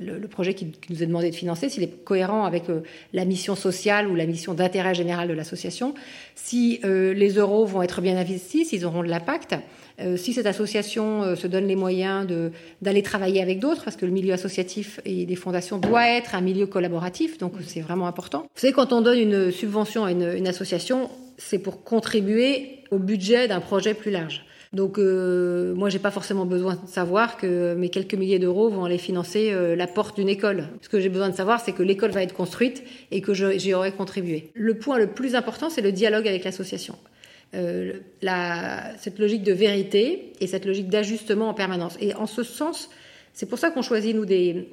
le, 0.00 0.26
projet 0.26 0.54
qui, 0.54 0.72
nous 0.88 1.02
est 1.02 1.06
demandé 1.06 1.30
de 1.30 1.36
financer, 1.36 1.68
s'il 1.68 1.82
est 1.82 2.04
cohérent 2.04 2.44
avec 2.44 2.64
la 3.12 3.24
mission 3.24 3.54
sociale 3.54 4.08
ou 4.08 4.14
la 4.14 4.26
mission 4.26 4.54
d'intérêt 4.54 4.94
général 4.94 5.28
de 5.28 5.34
l'association, 5.34 5.94
si 6.34 6.80
les 6.84 7.30
euros 7.34 7.64
vont 7.66 7.82
être 7.82 8.00
bien 8.00 8.16
investis, 8.16 8.68
s'ils 8.68 8.84
auront 8.84 9.02
de 9.02 9.08
l'impact. 9.08 9.56
Euh, 10.00 10.16
si 10.16 10.32
cette 10.32 10.46
association 10.46 11.22
euh, 11.22 11.36
se 11.36 11.46
donne 11.46 11.66
les 11.66 11.76
moyens 11.76 12.26
d'aller 12.80 13.02
travailler 13.02 13.42
avec 13.42 13.58
d'autres, 13.58 13.84
parce 13.84 13.96
que 13.96 14.06
le 14.06 14.12
milieu 14.12 14.32
associatif 14.32 15.00
et 15.04 15.26
des 15.26 15.36
fondations 15.36 15.78
doit 15.78 16.08
être 16.08 16.34
un 16.34 16.40
milieu 16.40 16.66
collaboratif, 16.66 17.38
donc 17.38 17.54
c'est 17.66 17.80
vraiment 17.80 18.06
important. 18.06 18.40
Vous 18.40 18.60
savez, 18.60 18.72
quand 18.72 18.92
on 18.92 19.00
donne 19.02 19.18
une 19.18 19.50
subvention 19.50 20.04
à 20.04 20.12
une, 20.12 20.48
association, 20.48 21.10
c'est 21.36 21.58
pour 21.58 21.84
contribuer 21.84 22.80
au 22.90 22.98
budget 22.98 23.46
d'un 23.46 23.60
projet 23.60 23.94
plus 23.94 24.10
large. 24.10 24.44
Donc 24.72 24.98
euh, 24.98 25.74
moi, 25.74 25.88
j'ai 25.88 25.98
pas 25.98 26.12
forcément 26.12 26.46
besoin 26.46 26.76
de 26.76 26.88
savoir 26.88 27.36
que 27.36 27.74
mes 27.74 27.88
quelques 27.88 28.14
milliers 28.14 28.38
d'euros 28.38 28.68
vont 28.68 28.84
aller 28.84 28.98
financer 28.98 29.50
euh, 29.50 29.74
la 29.74 29.88
porte 29.88 30.16
d'une 30.16 30.28
école. 30.28 30.68
Ce 30.80 30.88
que 30.88 31.00
j'ai 31.00 31.08
besoin 31.08 31.28
de 31.28 31.34
savoir, 31.34 31.60
c'est 31.60 31.72
que 31.72 31.82
l'école 31.82 32.12
va 32.12 32.22
être 32.22 32.34
construite 32.34 32.84
et 33.10 33.20
que 33.20 33.34
j'y 33.34 33.74
aurai 33.74 33.92
contribué. 33.92 34.50
Le 34.54 34.74
point 34.74 34.98
le 34.98 35.08
plus 35.08 35.34
important, 35.34 35.70
c'est 35.70 35.82
le 35.82 35.92
dialogue 35.92 36.28
avec 36.28 36.44
l'association. 36.44 36.96
Euh, 37.52 37.94
cette 38.98 39.18
logique 39.18 39.42
de 39.42 39.52
vérité 39.52 40.34
et 40.40 40.46
cette 40.46 40.64
logique 40.64 40.88
d'ajustement 40.88 41.48
en 41.48 41.54
permanence. 41.54 41.96
Et 42.00 42.14
en 42.14 42.26
ce 42.26 42.44
sens, 42.44 42.90
c'est 43.32 43.46
pour 43.46 43.58
ça 43.58 43.70
qu'on 43.70 43.82
choisit, 43.82 44.14
nous, 44.14 44.24
des, 44.24 44.68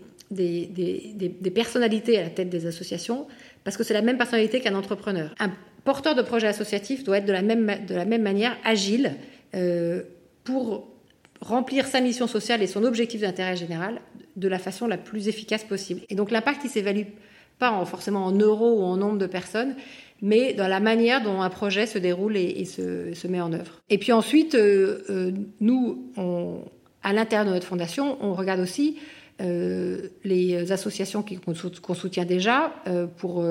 personnalités 1.55 2.19
à 2.19 2.23
la 2.23 2.29
tête 2.29 2.49
des 2.49 2.67
associations, 2.67 3.25
parce 3.63 3.77
que 3.77 3.83
c'est 3.83 3.95
la 3.95 4.03
même 4.03 4.17
personnalité 4.17 4.59
qu'un 4.59 4.75
entrepreneur. 4.75 5.33
Un 5.39 5.51
porteur 5.85 6.13
de 6.13 6.21
projet 6.21 6.47
associatif 6.47 7.03
doit 7.03 7.17
être 7.17 7.25
de 7.25 7.33
la 7.33 7.41
même, 7.41 8.21
manière 8.21 8.55
agile 8.63 9.15
euh, 9.55 10.03
pour 10.43 10.87
remplir 11.41 11.87
sa 11.87 11.99
mission 11.99 12.27
sociale 12.27 12.61
et 12.61 12.67
son 12.67 12.83
objectif 12.83 13.21
d'intérêt 13.21 13.55
général 13.55 14.01
de 14.35 14.47
la 14.47 14.59
façon 14.59 14.85
la 14.85 14.97
plus 14.97 15.27
efficace 15.27 15.63
possible. 15.63 16.01
Et 16.09 16.15
donc 16.15 16.29
l'impact, 16.29 16.61
il 16.63 16.69
s'évalue 16.69 17.05
pas 17.57 17.71
en, 17.71 17.85
forcément 17.85 18.25
en 18.25 18.31
euros 18.31 18.81
ou 18.81 18.83
en 18.83 18.97
nombre 18.97 19.17
de 19.17 19.25
personnes, 19.25 19.75
mais 20.21 20.53
dans 20.53 20.67
la 20.67 20.79
manière 20.79 21.21
dont 21.21 21.41
un 21.41 21.49
projet 21.49 21.85
se 21.85 21.97
déroule 21.97 22.37
et, 22.37 22.65
se, 22.65 23.27
met 23.27 23.41
en 23.41 23.53
œuvre. 23.53 23.81
Et 23.89 23.97
puis 23.97 24.11
ensuite, 24.11 24.55
euh, 24.55 25.03
euh, 25.09 25.31
nous, 25.59 26.11
à 27.03 27.13
l'intérieur 27.13 27.45
de 27.45 27.53
notre 27.53 27.67
fondation, 27.67 28.17
on 28.21 28.33
regarde 28.33 28.59
aussi 28.59 28.97
les 29.39 30.71
associations 30.71 31.23
qu'on 31.23 31.93
soutient 31.93 32.25
déjà 32.25 32.73
pour 33.17 33.45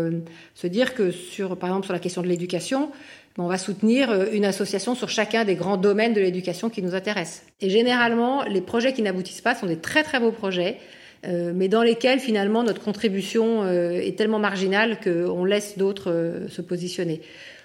se 0.55 0.67
dire 0.67 0.95
que 0.95 1.13
par 1.55 1.69
exemple, 1.69 1.85
sur 1.85 1.93
la 1.93 2.01
question 2.01 2.23
de 2.23 2.27
l'éducation, 2.27 2.91
on 3.39 3.47
va 3.47 3.57
soutenir 3.57 4.13
une 4.33 4.45
association 4.45 4.97
sur 4.97 5.11
chacun 5.11 5.45
des 5.45 5.55
grands 5.55 5.77
domaines 5.77 6.13
de 6.13 6.21
l'éducation 6.21 6.71
qui 6.71 6.83
nous 6.83 6.97
intéressent. 6.97 7.45
Et 7.61 7.71
généralement, 7.71 8.43
les 8.43 8.63
projets 8.63 8.93
qui 8.95 9.03
n'aboutissent 9.03 9.43
pas 9.43 9.55
sont 9.55 9.67
des 9.67 9.79
très 9.79 10.03
très 10.03 10.19
beaux 10.19 10.33
projets 10.33 10.79
euh, 10.79 11.06
mais 11.55 11.69
dans 11.69 11.83
lesquels 11.83 12.21
finalement 12.21 12.63
notre 12.63 12.83
contribution 12.83 13.63
euh, 13.65 13.93
est 13.93 14.17
tellement 14.17 14.39
marginale 14.39 14.99
qu'on 15.01 15.45
laisse 15.45 15.77
d'autres 15.79 16.11
euh, 16.11 16.49
se 16.49 16.63
positionner. 16.63 17.21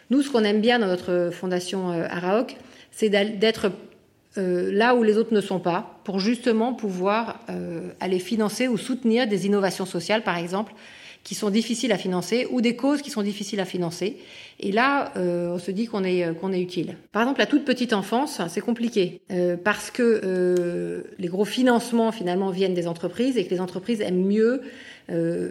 Nous, 0.09 0.21
ce 0.21 0.31
qu'on 0.31 0.43
aime 0.43 0.61
bien 0.61 0.79
dans 0.79 0.87
notre 0.87 1.29
fondation 1.31 1.89
Araok, 1.89 2.57
c'est 2.91 3.07
d'être 3.07 3.71
là 4.35 4.95
où 4.95 5.03
les 5.03 5.17
autres 5.17 5.33
ne 5.33 5.39
sont 5.39 5.59
pas, 5.59 6.01
pour 6.03 6.19
justement 6.19 6.73
pouvoir 6.73 7.39
aller 8.01 8.19
financer 8.19 8.67
ou 8.67 8.77
soutenir 8.77 9.25
des 9.25 9.45
innovations 9.45 9.85
sociales, 9.85 10.23
par 10.23 10.37
exemple, 10.37 10.73
qui 11.23 11.35
sont 11.35 11.49
difficiles 11.49 11.91
à 11.91 11.97
financer 11.97 12.47
ou 12.49 12.61
des 12.61 12.75
causes 12.75 13.01
qui 13.01 13.09
sont 13.09 13.21
difficiles 13.21 13.59
à 13.59 13.65
financer. 13.65 14.17
Et 14.59 14.71
là, 14.71 15.11
euh, 15.17 15.53
on 15.53 15.59
se 15.59 15.71
dit 15.71 15.87
qu'on 15.87 16.03
est, 16.03 16.37
qu'on 16.39 16.51
est 16.51 16.61
utile. 16.61 16.95
Par 17.11 17.21
exemple, 17.23 17.39
la 17.39 17.45
toute 17.45 17.65
petite 17.65 17.93
enfance, 17.93 18.41
c'est 18.49 18.61
compliqué 18.61 19.21
euh, 19.31 19.55
parce 19.57 19.91
que 19.91 20.21
euh, 20.23 21.01
les 21.19 21.27
gros 21.27 21.45
financements 21.45 22.11
finalement 22.11 22.49
viennent 22.49 22.73
des 22.73 22.87
entreprises 22.87 23.37
et 23.37 23.45
que 23.45 23.51
les 23.51 23.61
entreprises 23.61 24.01
aiment 24.01 24.25
mieux 24.25 24.61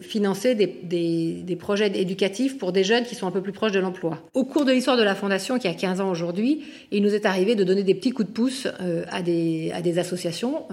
financer 0.01 0.55
des, 0.55 0.67
des, 0.85 1.43
des, 1.43 1.57
projets 1.57 1.93
éducatifs 2.01 2.57
pour 2.57 2.73
des 2.73 2.83
jeunes 2.83 3.05
qui 3.05 3.15
sont 3.15 3.27
un 3.27 3.31
peu 3.31 3.43
plus 3.43 3.53
proches 3.53 3.73
de 3.73 3.79
l'emploi. 3.79 4.17
Au 4.33 4.47
cours 4.47 4.65
de 4.65 4.73
l'histoire 4.73 4.97
de 4.97 5.03
la 5.03 5.15
Fondation, 5.15 5.59
qui 5.59 5.69
a 5.69 5.75
15 5.75 6.01
ans 6.01 6.11
aujourd'hui, 6.11 6.63
il 6.93 7.03
nous 7.03 7.15
est 7.15 7.27
arrivé 7.27 7.57
de 7.57 7.63
donner 7.63 7.83
des 7.83 7.95
petits 7.95 8.13
coups 8.13 8.29
de 8.29 8.33
pouce 8.33 8.69
à, 9.11 9.21
des, 9.21 9.71
à 9.75 9.83
des 9.83 9.99
associations. 9.99 10.65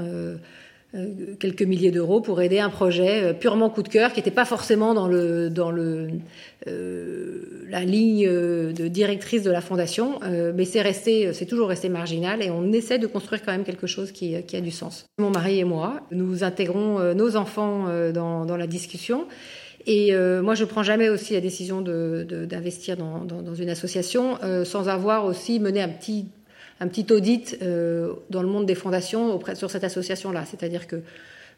Euh, 0.95 1.35
quelques 1.37 1.63
milliers 1.63 1.91
d'euros 1.91 2.21
pour 2.21 2.41
aider 2.41 2.59
un 2.59 2.69
projet 2.69 3.21
euh, 3.21 3.33
purement 3.33 3.69
coup 3.69 3.83
de 3.83 3.89
cœur 3.89 4.13
qui 4.13 4.19
n'était 4.19 4.31
pas 4.31 4.45
forcément 4.45 4.93
dans 4.93 5.09
le 5.09 5.49
dans 5.49 5.69
le 5.69 6.07
euh, 6.65 7.65
la 7.67 7.83
ligne 7.83 8.25
de 8.25 8.87
directrice 8.87 9.43
de 9.43 9.51
la 9.51 9.59
fondation, 9.59 10.21
mais 10.55 10.63
c'est 10.63 10.81
resté, 10.81 11.33
c'est 11.33 11.45
toujours 11.45 11.67
resté 11.67 11.89
marginal 11.89 12.41
et 12.41 12.49
on 12.49 12.71
essaie 12.71 12.97
de 12.97 13.07
construire 13.07 13.43
quand 13.43 13.51
même 13.51 13.65
quelque 13.65 13.87
chose 13.87 14.13
qui, 14.13 14.35
a 14.37 14.61
du 14.61 14.71
sens. 14.71 15.05
Mon 15.19 15.31
mari 15.31 15.59
et 15.59 15.65
moi, 15.65 15.99
nous 16.11 16.45
intégrons 16.45 17.13
nos 17.13 17.35
enfants 17.35 17.87
dans, 18.13 18.57
la 18.57 18.67
discussion. 18.67 19.27
Et 19.85 20.13
moi, 20.15 20.55
je 20.55 20.63
prends 20.63 20.83
jamais 20.83 21.09
aussi 21.09 21.33
la 21.33 21.41
décision 21.41 21.81
d'investir 21.81 22.95
de, 22.95 23.01
dans, 23.01 23.41
dans, 23.41 23.55
une 23.55 23.69
association 23.69 24.37
sans 24.63 24.87
avoir 24.87 25.25
aussi 25.25 25.59
mené 25.59 25.81
un 25.81 25.89
petit 25.89 26.27
un 26.79 26.87
petit 26.87 27.11
audit 27.11 27.57
euh, 27.61 28.13
dans 28.29 28.41
le 28.41 28.47
monde 28.47 28.65
des 28.65 28.75
fondations 28.75 29.39
sur 29.55 29.71
cette 29.71 29.83
association-là. 29.83 30.45
C'est-à-dire 30.45 30.87
que 30.87 31.01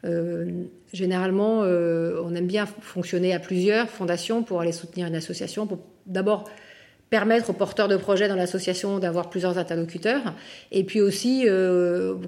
euh, 0.05 0.63
généralement, 0.93 1.63
euh, 1.63 2.21
on 2.23 2.33
aime 2.35 2.47
bien 2.47 2.65
fonctionner 2.65 3.33
à 3.33 3.39
plusieurs 3.39 3.89
fondations 3.89 4.43
pour 4.43 4.61
aller 4.61 4.71
soutenir 4.71 5.07
une 5.07 5.15
association, 5.15 5.67
pour 5.67 5.79
d'abord 6.05 6.49
permettre 7.09 7.49
aux 7.49 7.53
porteurs 7.53 7.87
de 7.87 7.97
projets 7.97 8.27
dans 8.27 8.35
l'association 8.35 8.99
d'avoir 8.99 9.29
plusieurs 9.29 9.57
interlocuteurs, 9.57 10.35
et 10.71 10.83
puis 10.83 11.01
aussi, 11.01 11.47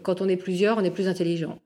quand 0.02 0.22
on 0.22 0.28
est 0.28 0.38
plusieurs, 0.38 0.80
on 0.80 0.84
est 0.84 0.90
plus 0.90 1.08
intelligent. 1.08 1.60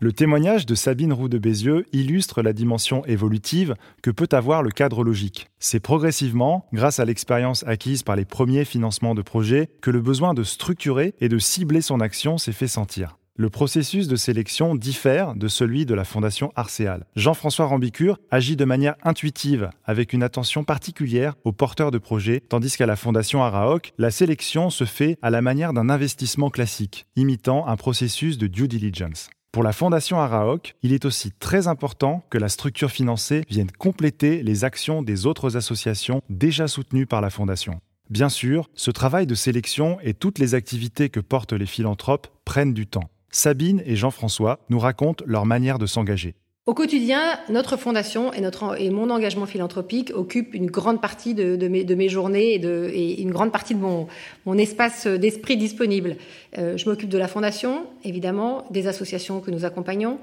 Le 0.00 0.12
témoignage 0.12 0.64
de 0.64 0.76
Sabine 0.76 1.12
Roux 1.12 1.28
de 1.28 1.38
Bézieux 1.38 1.84
illustre 1.92 2.40
la 2.40 2.52
dimension 2.52 3.04
évolutive 3.06 3.74
que 4.00 4.12
peut 4.12 4.28
avoir 4.30 4.62
le 4.62 4.70
cadre 4.70 5.02
logique. 5.02 5.48
C'est 5.58 5.80
progressivement, 5.80 6.66
grâce 6.72 7.00
à 7.00 7.04
l'expérience 7.04 7.64
acquise 7.66 8.04
par 8.04 8.14
les 8.14 8.24
premiers 8.24 8.64
financements 8.64 9.16
de 9.16 9.22
projets, 9.22 9.68
que 9.80 9.90
le 9.90 10.00
besoin 10.00 10.34
de 10.34 10.44
structurer 10.44 11.14
et 11.20 11.28
de 11.28 11.38
cibler 11.38 11.80
son 11.80 11.98
action 11.98 12.38
s'est 12.38 12.52
fait 12.52 12.68
sentir. 12.68 13.18
Le 13.34 13.50
processus 13.50 14.06
de 14.06 14.14
sélection 14.14 14.76
diffère 14.76 15.34
de 15.34 15.48
celui 15.48 15.84
de 15.84 15.94
la 15.94 16.04
Fondation 16.04 16.52
Arcéal. 16.54 17.04
Jean-François 17.16 17.66
Rambicure 17.66 18.20
agit 18.30 18.54
de 18.54 18.64
manière 18.64 18.94
intuitive, 19.02 19.70
avec 19.84 20.12
une 20.12 20.22
attention 20.22 20.62
particulière 20.62 21.34
aux 21.42 21.52
porteurs 21.52 21.90
de 21.90 21.98
projets, 21.98 22.40
tandis 22.40 22.76
qu'à 22.76 22.86
la 22.86 22.96
Fondation 22.96 23.42
Araok, 23.42 23.92
la 23.98 24.12
sélection 24.12 24.70
se 24.70 24.84
fait 24.84 25.18
à 25.22 25.30
la 25.30 25.42
manière 25.42 25.72
d'un 25.72 25.88
investissement 25.88 26.50
classique, 26.50 27.06
imitant 27.16 27.66
un 27.66 27.76
processus 27.76 28.38
de 28.38 28.46
due 28.46 28.68
diligence. 28.68 29.28
Pour 29.58 29.64
la 29.64 29.72
Fondation 29.72 30.20
Araok, 30.20 30.76
il 30.84 30.92
est 30.92 31.04
aussi 31.04 31.32
très 31.32 31.66
important 31.66 32.24
que 32.30 32.38
la 32.38 32.48
structure 32.48 32.92
financée 32.92 33.42
vienne 33.50 33.72
compléter 33.72 34.44
les 34.44 34.62
actions 34.62 35.02
des 35.02 35.26
autres 35.26 35.56
associations 35.56 36.22
déjà 36.30 36.68
soutenues 36.68 37.06
par 37.06 37.20
la 37.20 37.28
Fondation. 37.28 37.80
Bien 38.08 38.28
sûr, 38.28 38.70
ce 38.74 38.92
travail 38.92 39.26
de 39.26 39.34
sélection 39.34 39.98
et 40.00 40.14
toutes 40.14 40.38
les 40.38 40.54
activités 40.54 41.08
que 41.08 41.18
portent 41.18 41.54
les 41.54 41.66
philanthropes 41.66 42.28
prennent 42.44 42.72
du 42.72 42.86
temps. 42.86 43.10
Sabine 43.32 43.82
et 43.84 43.96
Jean-François 43.96 44.60
nous 44.68 44.78
racontent 44.78 45.24
leur 45.26 45.44
manière 45.44 45.80
de 45.80 45.86
s'engager. 45.86 46.36
Au 46.68 46.74
quotidien, 46.74 47.38
notre 47.48 47.78
fondation 47.78 48.30
et, 48.34 48.42
notre, 48.42 48.78
et 48.78 48.90
mon 48.90 49.08
engagement 49.08 49.46
philanthropique 49.46 50.12
occupent 50.14 50.52
une 50.52 50.66
grande 50.66 51.00
partie 51.00 51.32
de, 51.32 51.66
mes, 51.66 51.82
de 51.82 51.94
mes, 51.94 52.10
journées 52.10 52.52
et, 52.52 52.58
de, 52.58 52.90
et, 52.92 53.22
une 53.22 53.30
grande 53.30 53.52
partie 53.52 53.74
de 53.74 53.80
mon, 53.80 54.06
mon 54.44 54.58
espace 54.58 55.06
d'esprit 55.06 55.56
disponible. 55.56 56.16
Euh, 56.58 56.76
je 56.76 56.86
m'occupe 56.86 57.08
de 57.08 57.16
la 57.16 57.26
fondation, 57.26 57.86
évidemment, 58.04 58.66
des 58.70 58.86
associations 58.86 59.40
que 59.40 59.50
nous 59.50 59.64
accompagnons. 59.64 60.18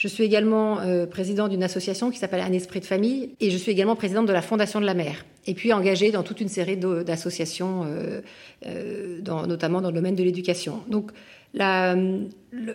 Je 0.00 0.08
suis 0.08 0.24
également 0.24 0.80
euh, 0.80 1.04
présidente 1.04 1.50
d'une 1.50 1.62
association 1.62 2.10
qui 2.10 2.16
s'appelle 2.16 2.40
Un 2.40 2.54
Esprit 2.54 2.80
de 2.80 2.86
Famille 2.86 3.32
et 3.38 3.50
je 3.50 3.58
suis 3.58 3.70
également 3.70 3.96
présidente 3.96 4.24
de 4.24 4.32
la 4.32 4.40
Fondation 4.40 4.80
de 4.80 4.86
la 4.86 4.94
Mer. 4.94 5.26
Et 5.46 5.52
puis 5.52 5.74
engagée 5.74 6.10
dans 6.10 6.22
toute 6.22 6.40
une 6.40 6.48
série 6.48 6.78
d'associations, 6.78 7.84
euh, 7.84 8.22
euh, 8.64 9.20
notamment 9.22 9.82
dans 9.82 9.90
le 9.90 9.94
domaine 9.94 10.14
de 10.14 10.22
l'éducation. 10.22 10.80
Donc 10.88 11.10
la, 11.54 11.96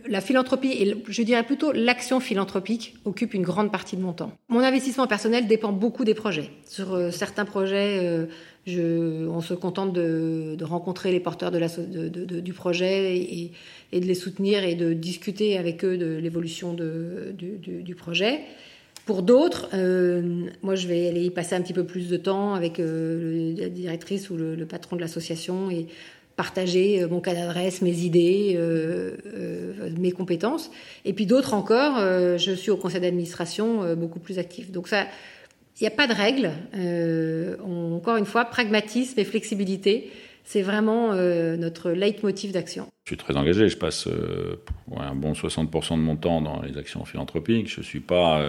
la 0.08 0.22
philanthropie, 0.22 0.72
et 0.72 0.96
je 1.08 1.22
dirais 1.24 1.44
plutôt 1.44 1.72
l'action 1.72 2.20
philanthropique, 2.20 2.96
occupe 3.06 3.34
une 3.34 3.44
grande 3.44 3.72
partie 3.72 3.98
de 3.98 4.02
mon 4.02 4.14
temps. 4.14 4.32
Mon 4.50 4.60
investissement 4.60 5.08
personnel 5.08 5.48
dépend 5.48 5.72
beaucoup 5.72 6.06
des 6.06 6.14
projets. 6.14 6.50
Sur 6.66 6.94
euh, 6.94 7.12
certains 7.12 7.46
projets, 7.46 8.28
euh, 8.68 9.28
on 9.30 9.42
se 9.42 9.54
contente 9.54 9.94
de, 9.94 10.58
rencontrer 10.62 11.12
les 11.12 11.20
porteurs 11.20 11.52
du 11.52 12.54
projet 12.54 13.18
et, 13.18 13.52
de 14.00 14.06
les 14.06 14.16
soutenir 14.16 14.64
et 14.64 14.76
de 14.76 14.94
discuter 14.94 15.58
avec 15.58 15.84
eux 15.86 15.98
de 15.98 16.18
l'évolution 16.18 16.74
du, 16.74 17.96
projet. 17.96 18.42
Pour 19.06 19.22
d'autres, 19.22 19.70
euh, 19.76 20.48
moi 20.64 20.74
je 20.74 20.88
vais 20.88 21.08
aller 21.10 21.26
y 21.26 21.30
passer 21.30 21.54
un 21.54 21.62
petit 21.62 21.74
peu 21.74 21.86
plus 21.86 22.10
de 22.10 22.18
temps 22.18 22.56
avec 22.56 22.80
la 22.80 23.70
directrice 23.70 24.32
ou 24.32 24.38
le, 24.38 24.56
le 24.56 24.66
patron 24.66 24.96
de 24.96 25.02
l'association 25.02 25.70
et 25.70 25.86
partager 26.36 27.02
euh, 27.02 27.08
mon 27.08 27.22
cas 27.22 27.34
d'adresse, 27.34 27.82
mes 27.82 28.00
idées, 28.00 28.54
euh, 28.56 29.18
euh, 29.26 29.90
mes 29.98 30.12
compétences. 30.12 30.72
Et 31.06 31.14
puis 31.14 31.26
d'autres 31.26 31.54
encore, 31.54 32.00
je 32.38 32.52
suis 32.56 32.72
au 32.72 32.78
conseil 32.78 33.02
d'administration 33.02 33.96
beaucoup 33.96 34.20
plus 34.20 34.40
actif. 34.40 34.72
Donc 34.72 34.88
ça, 34.88 35.06
il 35.80 35.84
n'y 35.84 35.88
a 35.88 35.92
pas 35.92 36.08
de 36.08 36.14
règle. 36.14 36.52
encore 37.62 38.18
une 38.18 38.26
fois, 38.26 38.46
pragmatisme 38.46 39.20
et 39.20 39.24
flexibilité, 39.24 40.12
c'est 40.44 40.62
vraiment 40.62 41.14
notre 41.14 41.92
leitmotiv 41.92 42.52
d'action. 42.52 42.88
Je 43.06 43.12
suis 43.12 43.18
très 43.18 43.38
engagé. 43.38 43.68
Je 43.70 43.78
passe 43.78 44.08
un 44.96 45.16
bon 45.16 45.34
60% 45.34 45.92
de 45.92 46.02
mon 46.02 46.16
temps 46.16 46.42
dans 46.42 46.62
les 46.62 46.78
actions 46.78 47.06
philanthropiques. 47.06 47.70
Je 47.70 47.80
ne 47.80 47.86
suis 47.86 48.00
pas 48.00 48.44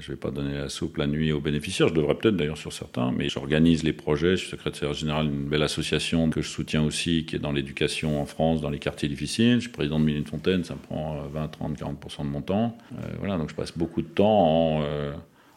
je 0.00 0.10
ne 0.10 0.16
vais 0.16 0.20
pas 0.20 0.30
donner 0.30 0.54
la 0.54 0.68
soupe 0.68 0.96
la 0.96 1.06
nuit 1.06 1.32
aux 1.32 1.40
bénéficiaires, 1.40 1.88
je 1.88 1.94
devrais 1.94 2.14
peut-être 2.14 2.36
d'ailleurs 2.36 2.58
sur 2.58 2.72
certains, 2.72 3.12
mais 3.12 3.28
j'organise 3.28 3.82
les 3.82 3.92
projets. 3.92 4.36
Je 4.36 4.42
suis 4.42 4.50
secrétaire 4.50 4.92
général 4.92 5.28
d'une 5.28 5.48
belle 5.48 5.62
association 5.62 6.30
que 6.30 6.42
je 6.42 6.48
soutiens 6.48 6.82
aussi, 6.82 7.24
qui 7.24 7.36
est 7.36 7.38
dans 7.38 7.52
l'éducation 7.52 8.20
en 8.20 8.26
France, 8.26 8.60
dans 8.60 8.70
les 8.70 8.78
quartiers 8.78 9.08
difficiles. 9.08 9.56
Je 9.56 9.60
suis 9.60 9.70
président 9.70 9.98
de 9.98 10.04
Mille 10.04 10.24
Fontaine, 10.26 10.64
ça 10.64 10.74
me 10.74 10.80
prend 10.80 11.22
20, 11.32 11.48
30, 11.48 11.78
40% 11.78 12.18
de 12.18 12.28
mon 12.28 12.42
temps. 12.42 12.76
Euh, 12.92 12.96
voilà, 13.18 13.38
donc 13.38 13.50
je 13.50 13.54
passe 13.54 13.76
beaucoup 13.76 14.02
de 14.02 14.08
temps 14.08 14.26
en 14.26 14.82
euh, 14.82 15.12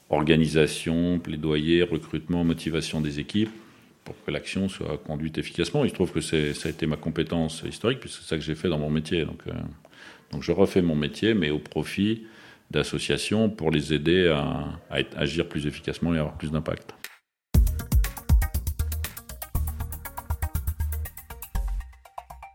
organisation, 0.10 1.20
plaidoyer, 1.20 1.84
recrutement, 1.84 2.44
motivation 2.44 3.02
des 3.02 3.20
équipes 3.20 3.52
pour 4.04 4.16
que 4.26 4.32
l'action 4.32 4.70
soit 4.70 4.98
conduite 5.06 5.38
efficacement. 5.38 5.84
Il 5.84 5.90
se 5.90 5.96
trouve 5.96 6.12
que 6.12 6.22
ça 6.22 6.38
a 6.38 6.70
été 6.70 6.88
ma 6.88 6.96
compétence 6.96 7.64
historique, 7.68 8.00
puisque 8.00 8.22
c'est 8.22 8.30
ça 8.30 8.38
que 8.38 8.44
j'ai 8.44 8.56
fait 8.56 8.70
dans 8.70 8.80
mon 8.80 8.90
métier. 8.90 9.26
Donc, 9.26 9.42
euh, 9.48 9.52
donc 10.32 10.44
je 10.44 10.52
refais 10.52 10.82
mon 10.82 10.96
métier, 10.96 11.34
mais 11.34 11.50
au 11.50 11.60
profit 11.60 12.24
d'associations 12.72 13.50
pour 13.50 13.72
les 13.72 13.94
aider 13.94 14.28
à, 14.28 14.80
agir 15.16 15.48
plus 15.48 15.68
efficacement 15.68 16.14
et 16.14 16.20
avoir 16.20 16.38
plus 16.38 16.52
d'impact. 16.52 16.94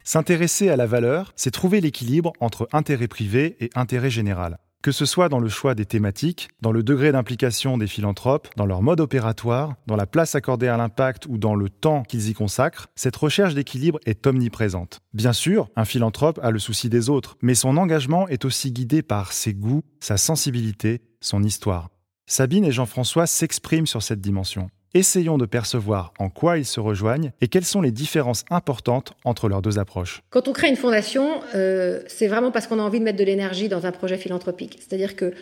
S'intéresser 0.04 0.68
à 0.68 0.76
la 0.76 0.86
valeur, 0.86 1.32
c'est 1.36 1.50
trouver 1.50 1.80
l'équilibre 1.80 2.32
entre 2.40 2.68
intérêt 2.72 3.08
privé 3.08 3.56
et 3.60 3.70
intérêt 3.74 4.10
général. 4.10 4.58
Que 4.82 4.90
ce 4.90 5.06
soit 5.06 5.28
dans 5.28 5.38
le 5.38 5.48
choix 5.48 5.76
des 5.76 5.86
thématiques, 5.86 6.48
dans 6.60 6.72
le 6.72 6.82
degré 6.82 7.12
d'implication 7.12 7.78
des 7.78 7.86
philanthropes, 7.86 8.48
dans 8.56 8.66
leur 8.66 8.82
mode 8.82 8.98
opératoire, 8.98 9.76
dans 9.86 9.94
la 9.94 10.06
place 10.06 10.34
accordée 10.34 10.66
à 10.66 10.76
l'impact 10.76 11.26
ou 11.26 11.38
dans 11.38 11.54
le 11.54 11.68
temps 11.68 12.02
qu'ils 12.02 12.30
y 12.30 12.34
consacrent, 12.34 12.88
cette 12.96 13.14
recherche 13.14 13.54
d'équilibre 13.54 14.00
est 14.06 14.26
omniprésente. 14.26 14.98
Bien 15.14 15.32
sûr, 15.32 15.68
un 15.76 15.84
philanthrope 15.84 16.40
a 16.42 16.50
le 16.50 16.58
souci 16.58 16.88
des 16.88 17.10
autres, 17.10 17.36
mais 17.42 17.54
son 17.54 17.76
engagement 17.76 18.26
est 18.26 18.44
aussi 18.44 18.72
guidé 18.72 19.02
par 19.02 19.32
ses 19.32 19.54
goûts, 19.54 19.84
sa 20.00 20.16
sensibilité, 20.16 21.00
son 21.20 21.44
histoire. 21.44 21.90
Sabine 22.26 22.64
et 22.64 22.72
Jean-François 22.72 23.28
s'expriment 23.28 23.86
sur 23.86 24.02
cette 24.02 24.20
dimension. 24.20 24.68
Essayons 24.94 25.38
de 25.38 25.46
percevoir 25.46 26.12
en 26.18 26.28
quoi 26.28 26.58
ils 26.58 26.66
se 26.66 26.78
rejoignent 26.78 27.32
et 27.40 27.48
quelles 27.48 27.64
sont 27.64 27.80
les 27.80 27.92
différences 27.92 28.44
importantes 28.50 29.14
entre 29.24 29.48
leurs 29.48 29.62
deux 29.62 29.78
approches. 29.78 30.22
Quand 30.28 30.48
on 30.48 30.52
crée 30.52 30.68
une 30.68 30.76
fondation, 30.76 31.40
euh, 31.54 32.02
c'est 32.08 32.26
vraiment 32.26 32.50
parce 32.50 32.66
qu'on 32.66 32.78
a 32.78 32.82
envie 32.82 32.98
de 32.98 33.04
mettre 33.04 33.18
de 33.18 33.24
l'énergie 33.24 33.70
dans 33.70 33.86
un 33.86 33.92
projet 33.92 34.18
philanthropique. 34.18 34.78
C'est-à-dire 34.80 35.16
que 35.16 35.32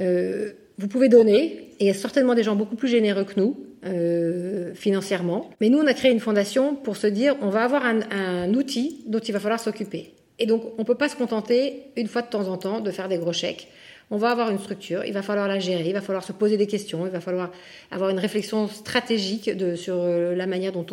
euh, 0.00 0.54
vous 0.78 0.88
pouvez 0.88 1.08
donner, 1.08 1.70
et 1.78 1.84
il 1.84 1.86
y 1.86 1.90
a 1.90 1.94
certainement 1.94 2.34
des 2.34 2.42
gens 2.42 2.56
beaucoup 2.56 2.74
plus 2.74 2.88
généreux 2.88 3.22
que 3.22 3.38
nous, 3.38 3.56
euh, 3.84 4.74
financièrement. 4.74 5.50
Mais 5.60 5.68
nous, 5.68 5.78
on 5.78 5.86
a 5.86 5.94
créé 5.94 6.10
une 6.10 6.18
fondation 6.18 6.74
pour 6.74 6.96
se 6.96 7.06
dire, 7.06 7.36
on 7.42 7.48
va 7.50 7.62
avoir 7.62 7.86
un, 7.86 8.00
un 8.10 8.52
outil 8.54 9.04
dont 9.06 9.20
il 9.20 9.32
va 9.32 9.38
falloir 9.38 9.60
s'occuper. 9.60 10.14
Et 10.40 10.46
donc, 10.46 10.64
on 10.78 10.82
ne 10.82 10.86
peut 10.86 10.96
pas 10.96 11.08
se 11.08 11.14
contenter, 11.14 11.84
une 11.94 12.08
fois 12.08 12.22
de 12.22 12.28
temps 12.28 12.48
en 12.48 12.56
temps, 12.56 12.80
de 12.80 12.90
faire 12.90 13.08
des 13.08 13.18
gros 13.18 13.32
chèques 13.32 13.68
on 14.10 14.18
va 14.18 14.30
avoir 14.30 14.50
une 14.50 14.58
structure, 14.58 15.04
il 15.04 15.12
va 15.12 15.22
falloir 15.22 15.48
la 15.48 15.58
gérer, 15.58 15.88
il 15.88 15.92
va 15.92 16.00
falloir 16.00 16.22
se 16.22 16.32
poser 16.32 16.56
des 16.56 16.68
questions, 16.68 17.06
il 17.06 17.12
va 17.12 17.20
falloir 17.20 17.50
avoir 17.90 18.10
une 18.10 18.20
réflexion 18.20 18.68
stratégique 18.68 19.50
sur 19.76 19.96
euh, 19.96 20.34
la 20.36 20.46
manière 20.46 20.72
dont 20.72 20.86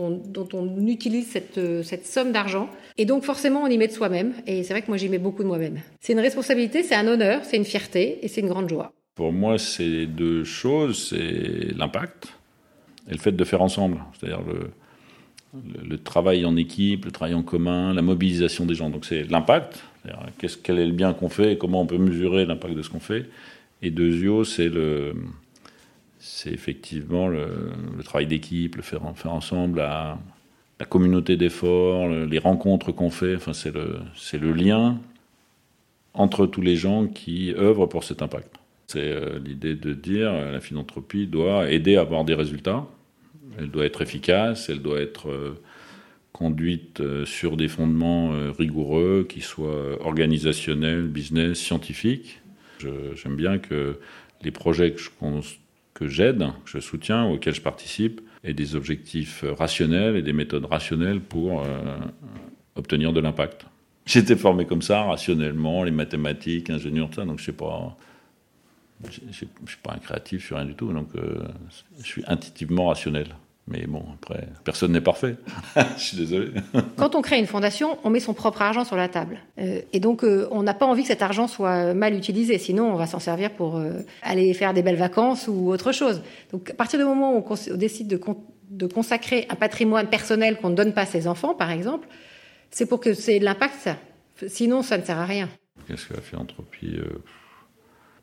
on, 0.54 0.88
utilise 0.88 1.28
cette, 1.28 1.58
euh, 1.60 1.84
cette 1.84 2.08
somme 2.08 2.32
d'argent. 2.32 2.70
Et 2.98 3.06
donc 3.06 3.24
forcément, 3.24 3.62
on 3.64 3.68
y 3.68 3.78
met 3.78 3.88
de 3.88 3.94
soi-même. 3.94 4.34
Et 4.48 4.64
c'est 4.64 4.74
vrai 4.74 4.82
que 4.82 4.88
moi, 4.88 4.98
j'y 4.98 5.10
mets 5.10 5.20
beaucoup 5.20 5.44
de 5.44 5.48
moi-même. 5.48 5.80
C'est 6.00 6.14
une 6.14 6.20
responsabilité, 6.20 6.82
c'est 6.82 6.96
un 6.96 7.08
honneur, 7.08 7.42
c'est 7.44 7.58
une 7.58 7.66
fierté 7.66 8.20
et 8.24 8.28
c'est 8.28 8.42
une 8.42 8.50
grande 8.50 8.70
joie. 8.70 8.92
Pour 9.16 9.32
moi, 9.32 9.60
c'est 9.60 10.08
deux 10.08 10.44
choses. 10.44 11.10
C'est 11.10 11.76
l'impact 11.78 12.30
et 13.08 13.14
le 13.14 13.20
fait 13.20 13.32
de 13.32 13.44
faire 13.44 13.62
ensemble. 13.62 14.00
C'est-à-dire 14.14 14.42
le, 14.42 14.72
le, 15.88 15.98
travail 15.98 16.46
en 16.46 16.56
équipe, 16.56 17.06
le 17.06 17.12
travail 17.12 17.36
en 17.36 17.44
commun, 17.44 17.94
la 17.94 18.02
mobilisation 18.02 18.66
des 18.66 18.76
gens. 18.76 18.90
Donc 18.90 19.06
c'est 19.06 19.24
l'impact, 19.24 19.84
quel 20.64 20.80
est 20.80 20.86
le 20.86 20.92
bien 20.92 21.14
qu'on 21.14 21.30
fait 21.30 21.54
et 21.54 21.58
comment 21.58 21.82
on 21.82 21.86
peut 21.86 21.98
mesurer 21.98 22.46
l'impact 22.46 22.76
de 22.76 22.82
ce 22.82 22.90
qu'on 22.90 23.00
fait. 23.00 23.26
Et 23.82 23.90
deuxièmement, 23.92 24.44
c'est 24.44 24.72
c'est 26.20 26.52
effectivement 26.52 27.28
le, 27.28 27.50
travail 28.06 28.28
d'équipe, 28.28 28.78
le 28.78 28.82
faire, 28.82 29.06
ensemble, 29.26 29.80
la, 29.80 30.18
communauté 30.90 31.38
d'efforts, 31.38 32.10
les 32.10 32.40
rencontres 32.40 32.92
qu'on 32.92 33.10
fait. 33.10 33.36
Enfin, 33.36 33.54
c'est 33.54 33.74
le, 33.74 34.00
c'est 34.16 34.38
le 34.38 34.52
lien 34.52 35.00
entre 36.14 36.46
tous 36.46 36.62
les 36.62 36.76
gens 36.76 37.08
qui 37.08 37.54
œuvrent 37.58 37.88
pour 37.88 38.04
cet 38.04 38.22
impact. 38.22 38.56
C'est 38.88 39.00
euh, 39.00 39.40
l'idée 39.40 39.76
de 39.76 39.94
dire 39.94 40.32
euh, 40.32 40.52
la 40.52 40.60
philanthropie 40.60 41.26
doit 41.28 41.72
aider 41.72 41.96
à 41.96 42.02
avoir 42.02 42.26
des 42.26 42.34
résultats 42.34 42.86
elle 43.58 43.70
doit 43.70 43.86
être 43.86 44.02
efficace, 44.02 44.70
elle 44.70 44.82
doit 44.82 45.00
être 45.00 45.30
euh, 45.30 45.60
conduite 46.34 47.00
euh, 47.00 47.26
sur 47.26 47.56
des 47.56 47.68
fondements 47.70 48.34
euh, 48.34 48.52
rigoureux, 48.52 49.26
qui 49.30 49.40
soient 49.40 50.04
organisationnels, 50.06 51.08
business, 51.08 51.60
scientifiques. 51.60 52.42
J'aime 53.16 53.38
bien 53.38 53.60
que 53.60 53.98
les 54.42 54.52
projets 54.52 54.94
que 55.94 56.08
j'aide, 56.10 56.40
que 56.66 56.72
je 56.72 56.80
soutiens, 56.80 57.24
auxquels 57.24 57.56
je 57.56 57.62
participe, 57.62 58.20
aient 58.44 58.54
des 58.54 58.76
objectifs 58.76 59.46
rationnels 59.58 60.18
et 60.18 60.22
des 60.22 60.34
méthodes 60.34 60.66
rationnelles 60.66 61.22
pour 61.22 61.66
obtenir 62.76 63.14
de 63.14 63.22
l'impact. 63.22 63.68
J'étais 64.06 64.36
formé 64.36 64.66
comme 64.66 64.82
ça, 64.82 65.04
rationnellement, 65.04 65.84
les 65.84 65.92
mathématiques, 65.92 66.70
ingénieur, 66.70 67.10
ça, 67.16 67.24
donc 67.24 67.40
je 67.40 67.46
sais 67.46 67.54
pas. 67.54 67.96
Je 69.10 69.22
ne 69.28 69.32
suis 69.32 69.48
pas 69.82 69.94
un 69.94 70.00
créatif, 70.00 70.42
je 70.42 70.46
suis 70.48 70.56
rien 70.56 70.66
du 70.66 70.76
tout, 70.76 70.92
donc 70.92 71.08
je 72.00 72.06
suis 72.06 72.24
intuitivement 72.28 72.88
rationnel. 72.88 73.28
Mais 73.66 73.86
bon, 73.88 74.04
après, 74.14 74.48
personne 74.66 74.92
n'est 74.92 75.02
parfait. 75.02 75.38
Je 75.98 76.04
suis 76.04 76.18
désolé. 76.18 76.52
Quand 76.98 77.16
on 77.16 77.22
crée 77.22 77.40
une 77.40 77.48
fondation, 77.48 77.98
on 78.04 78.10
met 78.10 78.20
son 78.20 78.34
propre 78.34 78.62
argent 78.62 78.84
sur 78.84 78.98
la 78.98 79.08
table. 79.08 79.40
Euh, 79.58 79.82
et 79.94 80.02
donc, 80.02 80.24
euh, 80.24 80.48
on 80.52 80.64
n'a 80.64 80.74
pas 80.74 80.86
envie 80.86 81.04
que 81.04 81.08
cet 81.08 81.22
argent 81.22 81.48
soit 81.48 81.94
mal 81.94 82.14
utilisé. 82.14 82.58
Sinon, 82.58 82.92
on 82.92 82.96
va 82.96 83.08
s'en 83.08 83.20
servir 83.20 83.52
pour 83.52 83.78
euh, 83.78 84.02
aller 84.22 84.54
faire 84.54 84.74
des 84.74 84.84
belles 84.84 84.98
vacances 84.98 85.48
ou 85.48 85.72
autre 85.72 85.94
chose. 85.94 86.22
Donc, 86.52 86.72
à 86.72 86.74
partir 86.74 87.00
du 87.00 87.06
moment 87.06 87.38
où 87.38 87.46
on, 87.50 87.76
décide 87.78 88.10
de, 88.10 88.20
de, 88.70 88.86
consacrer 88.86 89.46
un 89.50 89.56
patrimoine 89.56 90.08
personnel 90.08 90.58
qu'on 90.58 90.70
ne 90.70 90.76
donne 90.76 90.94
pas 90.94 91.04
à 91.04 91.06
ses 91.06 91.28
enfants, 91.28 91.54
par 91.54 91.72
exemple, 91.72 92.10
c'est 92.70 92.86
pour 92.86 93.00
que 93.00 93.14
c'est 93.14 93.40
l'impact. 93.40 93.90
Sinon, 94.48 94.82
ça 94.82 94.98
ne 94.98 95.04
sert 95.04 95.18
à 95.18 95.26
rien. 95.26 95.48
Qu'est-ce 95.88 96.08
que 96.08 96.16
la 96.16 96.22
philanthropie 96.22 96.98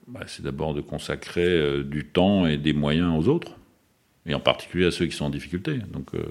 bah, 0.06 0.20
C'est 0.26 0.42
d'abord 0.42 0.74
de 0.74 0.82
consacrer 0.82 1.82
du 1.84 2.04
temps 2.08 2.46
et 2.46 2.58
des 2.58 2.74
moyens 2.74 3.14
aux 3.18 3.28
autres 3.28 3.59
et 4.26 4.34
en 4.34 4.40
particulier 4.40 4.86
à 4.86 4.90
ceux 4.90 5.06
qui 5.06 5.16
sont 5.16 5.26
en 5.26 5.30
difficulté. 5.30 5.78
Donc, 5.92 6.14
euh, 6.14 6.22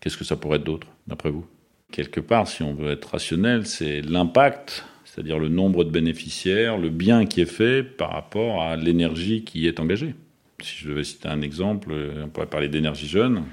qu'est-ce 0.00 0.16
que 0.16 0.24
ça 0.24 0.36
pourrait 0.36 0.58
être 0.58 0.64
d'autre, 0.64 0.86
d'après 1.06 1.30
vous? 1.30 1.46
Quelque 1.90 2.20
part, 2.20 2.46
si 2.48 2.62
on 2.62 2.74
veut 2.74 2.90
être 2.90 3.12
rationnel, 3.12 3.66
c'est 3.66 4.02
l'impact, 4.02 4.84
c'est-à-dire 5.04 5.38
le 5.38 5.48
nombre 5.48 5.84
de 5.84 5.90
bénéficiaires, 5.90 6.76
le 6.76 6.90
bien 6.90 7.24
qui 7.24 7.40
est 7.40 7.46
fait 7.46 7.82
par 7.82 8.12
rapport 8.12 8.62
à 8.62 8.76
l'énergie 8.76 9.42
qui 9.44 9.66
est 9.66 9.80
engagée. 9.80 10.14
Si 10.60 10.78
je 10.78 10.88
devais 10.90 11.04
citer 11.04 11.28
un 11.28 11.40
exemple, 11.40 11.88
euh, 11.92 12.24
on 12.24 12.28
pourrait 12.28 12.46
parler 12.46 12.68
d'énergie 12.68 13.08
jeune, 13.08 13.44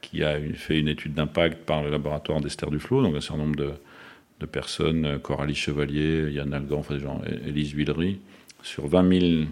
qui 0.00 0.24
a 0.24 0.40
fait 0.54 0.80
une 0.80 0.88
étude 0.88 1.14
d'impact 1.14 1.64
par 1.64 1.82
le 1.82 1.90
laboratoire 1.90 2.40
d'Esther 2.40 2.70
Duflo, 2.70 3.02
donc 3.02 3.14
un 3.14 3.20
certain 3.20 3.42
nombre 3.42 3.56
de, 3.56 4.46
personnes, 4.46 5.04
euh, 5.04 5.18
Coralie 5.18 5.54
Chevalier, 5.54 6.32
Yann 6.32 6.52
Algan, 6.54 6.78
enfin 6.78 6.94
des 6.94 7.00
gens, 7.00 7.20
Élise 7.46 7.74
Villery, 7.74 8.20
sur 8.62 8.88
20 8.88 9.20
000 9.20 9.44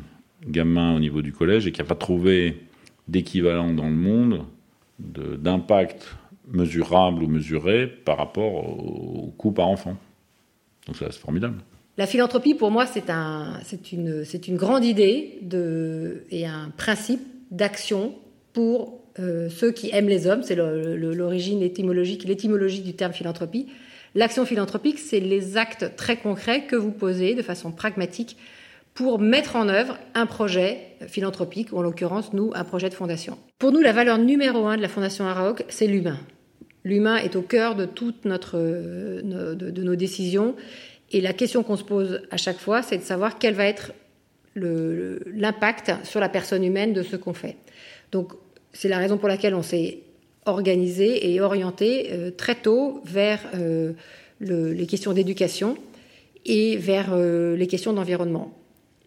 gamins 0.47 0.95
au 0.95 0.99
niveau 0.99 1.23
du 1.23 1.33
collège 1.33 1.67
et 1.67 1.73
qui 1.73 1.81
n'a 1.81 1.87
pas 1.87 1.95
trouvé 1.95 2.57
d'équivalent 3.09 3.73
dans 3.73 3.89
le 3.89 3.97
monde 3.97 4.45
d'impact 4.99 6.07
mesurable 6.51 7.23
ou 7.23 7.29
mesuré 7.29 7.87
par 7.87 8.17
rapport 8.17 8.55
au, 8.55 9.33
coût 9.37 9.53
par 9.53 9.69
enfant. 9.69 9.97
Donc 10.87 10.97
ça, 10.97 11.07
c'est 11.11 11.19
formidable. 11.19 11.59
La 11.97 12.07
philanthropie, 12.07 12.55
pour 12.55 12.71
moi, 12.71 12.87
c'est 12.87 13.11
un, 13.11 13.61
une, 13.93 14.25
une 14.47 14.57
grande 14.57 14.85
idée 14.85 15.39
de, 15.43 16.25
et 16.31 16.47
un 16.47 16.71
principe 16.77 17.21
d'action 17.51 18.15
pour 18.53 19.01
euh, 19.19 19.49
ceux 19.49 19.73
qui 19.73 19.91
aiment 19.93 20.09
les 20.09 20.27
hommes. 20.27 20.43
C'est 20.43 20.55
l'origine 20.55 21.63
étymologique, 21.63 22.25
l'étymologie 22.25 22.81
du 22.83 22.95
terme 22.95 23.13
philanthropie. 23.13 23.67
L'action 24.15 24.45
philanthropique, 24.47 24.99
c'est 24.99 25.21
les 25.21 25.57
actes 25.57 25.97
très 25.97 26.17
concrets 26.17 26.67
que 26.67 26.77
vous 26.77 26.93
posez 26.93 27.35
de 27.35 27.43
façon 27.43 27.73
pragmatique 27.73 28.37
pour 28.99 29.21
mettre 29.21 29.55
en 29.55 29.69
œuvre 29.69 29.97
un 30.17 30.27
projet 30.27 30.81
philanthropique, 31.07 31.73
ou 31.73 31.79
en 31.79 31.83
l'occurrence, 31.83 32.33
nous, 32.33 32.51
un 32.57 32.65
projet 32.65 32.89
de 32.89 32.95
fondation. 32.95 33.39
Pour 33.61 33.71
nous, 33.71 33.79
la 33.79 33.93
valeur 33.93 34.19
numéro 34.19 34.67
un 34.67 34.77
de 34.77 34.83
la 34.83 34.89
Fondation 34.89 35.25
Araok, 35.25 35.65
c'est 35.69 35.87
l'humain. 35.87 36.19
L'humain 36.83 37.15
est 37.15 37.37
au 37.37 37.43
cœur 37.43 37.77
de 37.77 37.85
toutes 37.85 38.27
euh, 38.55 39.23
nos 39.23 39.95
décisions. 39.95 40.57
Et 41.13 41.21
la 41.21 41.33
question 41.33 41.63
qu'on 41.63 41.77
se 41.77 41.85
pose 41.85 42.23
à 42.33 42.37
chaque 42.37 42.59
fois, 42.59 42.83
c'est 42.83 42.99
de 42.99 43.05
savoir 43.05 43.39
quel 43.39 43.55
va 43.55 43.67
être 43.67 43.93
l'impact 44.57 45.93
sur 46.03 46.19
la 46.19 46.29
personne 46.29 46.65
humaine 46.65 46.93
de 46.93 47.05
ce 47.05 47.15
qu'on 47.15 47.35
fait. 47.35 47.55
Donc, 48.11 48.33
c'est 48.73 48.89
la 48.89 48.99
raison 48.99 49.17
pour 49.17 49.29
laquelle 49.29 49.55
on 49.55 49.63
s'est 49.63 50.01
organisé 50.45 51.33
et 51.33 51.41
orienté 51.41 52.09
euh, 52.11 52.33
très 52.33 52.57
tôt 52.57 53.01
vers 53.05 53.39
euh, 53.55 53.93
les 54.41 54.87
questions 54.89 55.13
d'éducation 55.13 55.77
et 56.45 56.77
vers 56.77 57.17
les 57.17 57.67
questions 57.67 57.93
d'environnement 57.93 58.58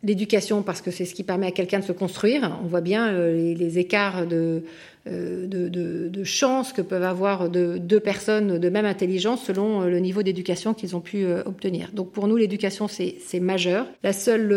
l'éducation 0.04 0.64
parce 0.64 0.82
que 0.82 0.92
c'est 0.92 1.06
ce 1.06 1.14
qui 1.14 1.24
permet 1.24 1.48
à 1.48 1.52
quelqu'un 1.52 1.80
de 1.80 1.84
se 1.84 1.92
construire. 1.92 2.58
On 2.64 2.68
voit 2.68 2.82
bien 2.82 3.10
euh, 3.10 3.54
les, 3.54 3.80
écarts 3.80 4.26
de, 4.26 4.64
euh, 5.08 5.48
de, 5.48 5.70
de, 5.70 6.24
chance 6.24 6.74
que 6.74 6.82
peuvent 6.82 7.04
avoir 7.04 7.50
deux 7.50 8.00
personnes 8.00 8.58
de 8.58 8.70
même 8.70 8.86
intelligence 8.86 9.44
selon 9.44 9.82
euh, 9.82 9.90
le 9.90 10.00
niveau 10.00 10.24
d'éducation 10.24 10.74
qu'ils 10.74 10.96
ont 10.96 11.02
pu 11.02 11.26
obtenir. 11.46 11.90
Donc 11.94 12.12
pour 12.12 12.28
nous, 12.28 12.38
l'éducation, 12.38 12.88
c'est 12.88 13.40
majeur. 13.40 13.86
La 14.04 14.14
seule 14.14 14.54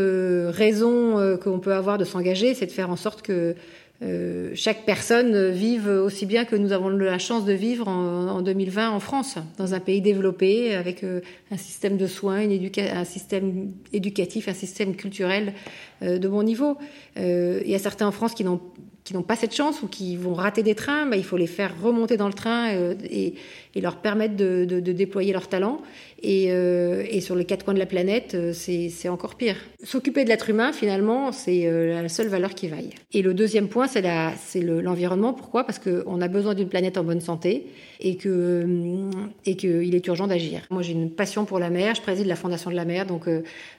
raison 0.49 1.39
qu'on 1.43 1.59
peut 1.59 1.75
avoir 1.75 1.99
de 1.99 2.05
s'engager, 2.05 2.55
c'est 2.55 2.67
de 2.67 2.73
faire 2.73 2.91
en 2.91 2.97
sorte 2.97 3.23
que 3.23 3.55
euh, 4.03 4.51
chaque 4.55 4.85
personne 4.85 5.51
vive 5.51 5.87
aussi 5.87 6.27
bien 6.27 6.45
que 6.45 6.57
nous 6.57 6.73
avons 6.73 6.89
la 6.89 7.19
chance 7.19 7.45
de 7.45 7.53
vivre 7.53 7.87
en, 7.87 8.43
2020 8.43 8.91
en 8.91 9.01
France, 9.01 9.37
dans 9.57 9.73
un 9.73 9.81
pays 9.81 10.01
développé, 10.01 10.75
avec 10.75 11.05
euh, 11.05 11.21
un 11.53 11.57
système 11.57 11.97
de 11.97 12.07
soins, 12.07 12.43
un 12.43 13.05
système 13.05 13.73
éducatif, 13.93 14.49
un 14.49 14.55
système 14.55 14.97
culturel 14.97 15.55
euh, 16.03 16.19
de 16.19 16.29
bon 16.29 16.43
niveau. 16.43 16.77
il 17.17 17.69
y 17.69 17.75
a 17.75 17.79
certains 17.79 18.07
en 18.07 18.13
France 18.13 18.35
qui 18.35 18.45
n'ont 18.45 18.61
qui 19.05 19.13
n'ont 19.13 19.23
pas 19.23 19.37
cette 19.37 19.55
chance 19.55 19.83
ou 19.83 19.87
qui 19.87 20.17
vont 20.17 20.33
rater 20.33 20.63
des 20.63 20.75
trains, 20.75 21.05
bah, 21.05 21.17
il 21.17 21.25
faut 21.25 21.37
les 21.37 21.47
faire 21.47 21.75
remonter 21.83 22.17
dans 22.17 22.27
le 22.27 22.33
train 22.33 22.73
et, 22.73 23.35
et, 23.75 23.81
leur 23.83 23.97
permettre 23.97 24.35
de, 24.35 24.65
déployer 24.81 25.35
leur 25.35 25.47
talent. 25.47 25.83
Et, 26.23 26.47
euh, 26.49 27.05
et, 27.11 27.21
sur 27.21 27.37
les 27.37 27.45
quatre 27.45 27.67
coins 27.67 27.75
de 27.75 27.79
la 27.79 27.85
planète, 27.85 28.35
c'est 28.55 29.09
encore 29.11 29.35
pire. 29.35 29.57
S'occuper 29.83 30.25
de 30.25 30.31
l'être 30.31 30.49
humain, 30.49 30.73
finalement, 30.73 31.33
c'est 31.33 31.71
la 31.71 32.09
seule 32.09 32.29
valeur 32.29 32.55
qui 32.55 32.67
vaille. 32.69 32.91
Et 33.13 33.21
le 33.21 33.35
deuxième 33.35 33.69
point, 33.69 33.87
c'est 33.87 34.61
l'environnement. 34.63 35.35
Pourquoi? 35.35 35.65
Parce 35.65 35.79
qu'on 35.79 36.21
a 36.23 36.29
besoin 36.29 36.55
d'une 36.55 36.69
planète 36.69 36.97
en 36.97 37.05
bonne 37.05 37.21
santé 37.21 37.67
et 38.01 38.17
qu'il 38.17 39.95
est 39.95 40.07
urgent 40.07 40.27
d'agir. 40.27 40.63
Moi, 40.71 40.81
j'ai 40.81 40.93
une 40.93 41.11
passion 41.11 41.45
pour 41.45 41.59
la 41.59 41.69
mer. 41.69 41.95
Je 41.95 42.01
préside 42.01 42.27
la 42.27 42.37
Fondation 42.37 42.71
de 42.71 42.77
la 42.77 42.87
mer. 42.87 43.05
Donc, 43.05 43.29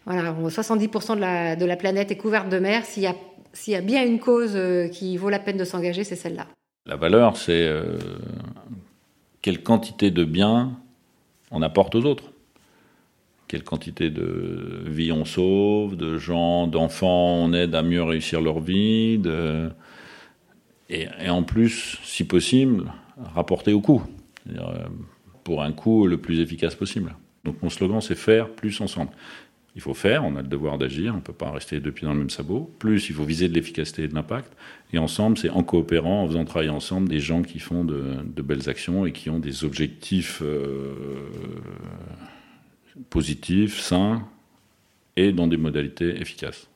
voilà, 0.06 0.36
70% 0.48 1.16
de 1.16 1.66
la, 1.66 1.76
planète 1.78 2.12
est 2.12 2.18
couverte 2.18 2.50
de 2.50 2.60
mer. 2.60 2.86
S'il 2.86 3.02
y 3.02 3.08
a 3.08 3.16
s'il 3.56 3.74
y 3.74 3.78
a 3.78 3.82
bien 3.82 4.06
une 4.06 4.20
cause 4.20 4.54
euh, 4.56 4.88
qui 4.88 5.18
vaut 5.18 5.30
la 5.30 5.40
peine 5.40 5.58
de 5.58 5.64
s'engager, 5.64 6.04
c'est 6.04 6.16
celle-là. 6.16 6.48
La 6.86 6.98
valeur, 6.98 7.38
c'est 7.38 7.68
euh, 7.68 7.98
quelle 9.42 9.64
quantité 9.64 10.12
de 10.12 10.24
biens 10.24 10.74
on 11.52 11.62
apporte 11.62 11.96
aux 11.96 12.04
autres. 12.04 12.32
Quelle 13.48 13.64
quantité 13.64 14.10
de 14.10 14.84
vie 14.86 15.12
on 15.12 15.24
sauve, 15.24 15.96
de 15.96 16.18
gens, 16.18 16.68
d'enfants 16.68 17.36
on 17.36 17.54
aide 17.54 17.76
à 17.76 17.84
mieux 17.84 18.04
réussir 18.04 18.42
leur 18.42 18.60
vie. 18.60 19.22
Et, 20.90 21.08
en 21.30 21.44
plus, 21.44 22.00
si 22.04 22.24
possible, 22.24 22.92
rapporter 23.36 23.72
au 23.72 23.82
coût. 23.82 24.02
Pour 25.44 25.62
un 25.62 25.72
coût 25.72 26.08
le 26.08 26.18
plus 26.18 26.40
efficace 26.40 26.74
possible. 26.74 27.16
Donc 27.44 27.62
mon 27.62 27.70
slogan, 27.70 28.02
c'est 28.02 28.16
faire 28.16 28.50
plus 28.50 28.82
ensemble. 28.82 29.12
Il 29.76 29.82
faut 29.82 29.94
faire, 29.94 30.24
on 30.24 30.38
a 30.38 30.42
le 30.42 30.48
devoir 30.48 30.78
d'agir, 30.78 31.14
on 31.14 31.18
ne 31.18 31.22
peut 31.22 31.34
pas 31.34 31.52
rester 31.52 31.82
deux 31.82 31.92
pieds 31.92 32.08
dans 32.08 32.14
le 32.14 32.20
même 32.20 32.30
sabot. 32.30 32.74
Plus, 32.80 33.10
il 33.10 33.16
faut 33.16 33.26
viser 33.26 33.50
de 33.50 33.54
l'efficacité 33.54 34.04
et 34.04 34.08
de 34.08 34.16
l'impact. 34.16 34.54
Et 34.94 34.98
ensemble, 34.98 35.38
c'est 35.38 35.50
en 35.50 35.64
coopérant, 35.64 36.24
en 36.24 36.28
faisant 36.28 36.46
travailler 36.46 36.72
ensemble 36.72 37.10
des 37.10 37.20
gens 37.20 37.42
qui 37.42 37.60
font 37.60 37.84
de, 37.84 38.42
belles 38.42 38.70
actions 38.70 39.06
et 39.06 39.12
qui 39.12 39.30
ont 39.30 39.40
des 39.40 39.66
objectifs 39.66 40.42
euh, 40.42 40.96
positifs, 43.10 43.82
sains 43.82 44.26
et 45.18 45.34
dans 45.34 45.48
des 45.48 45.58
modalités 45.58 46.22
efficaces. 46.22 46.70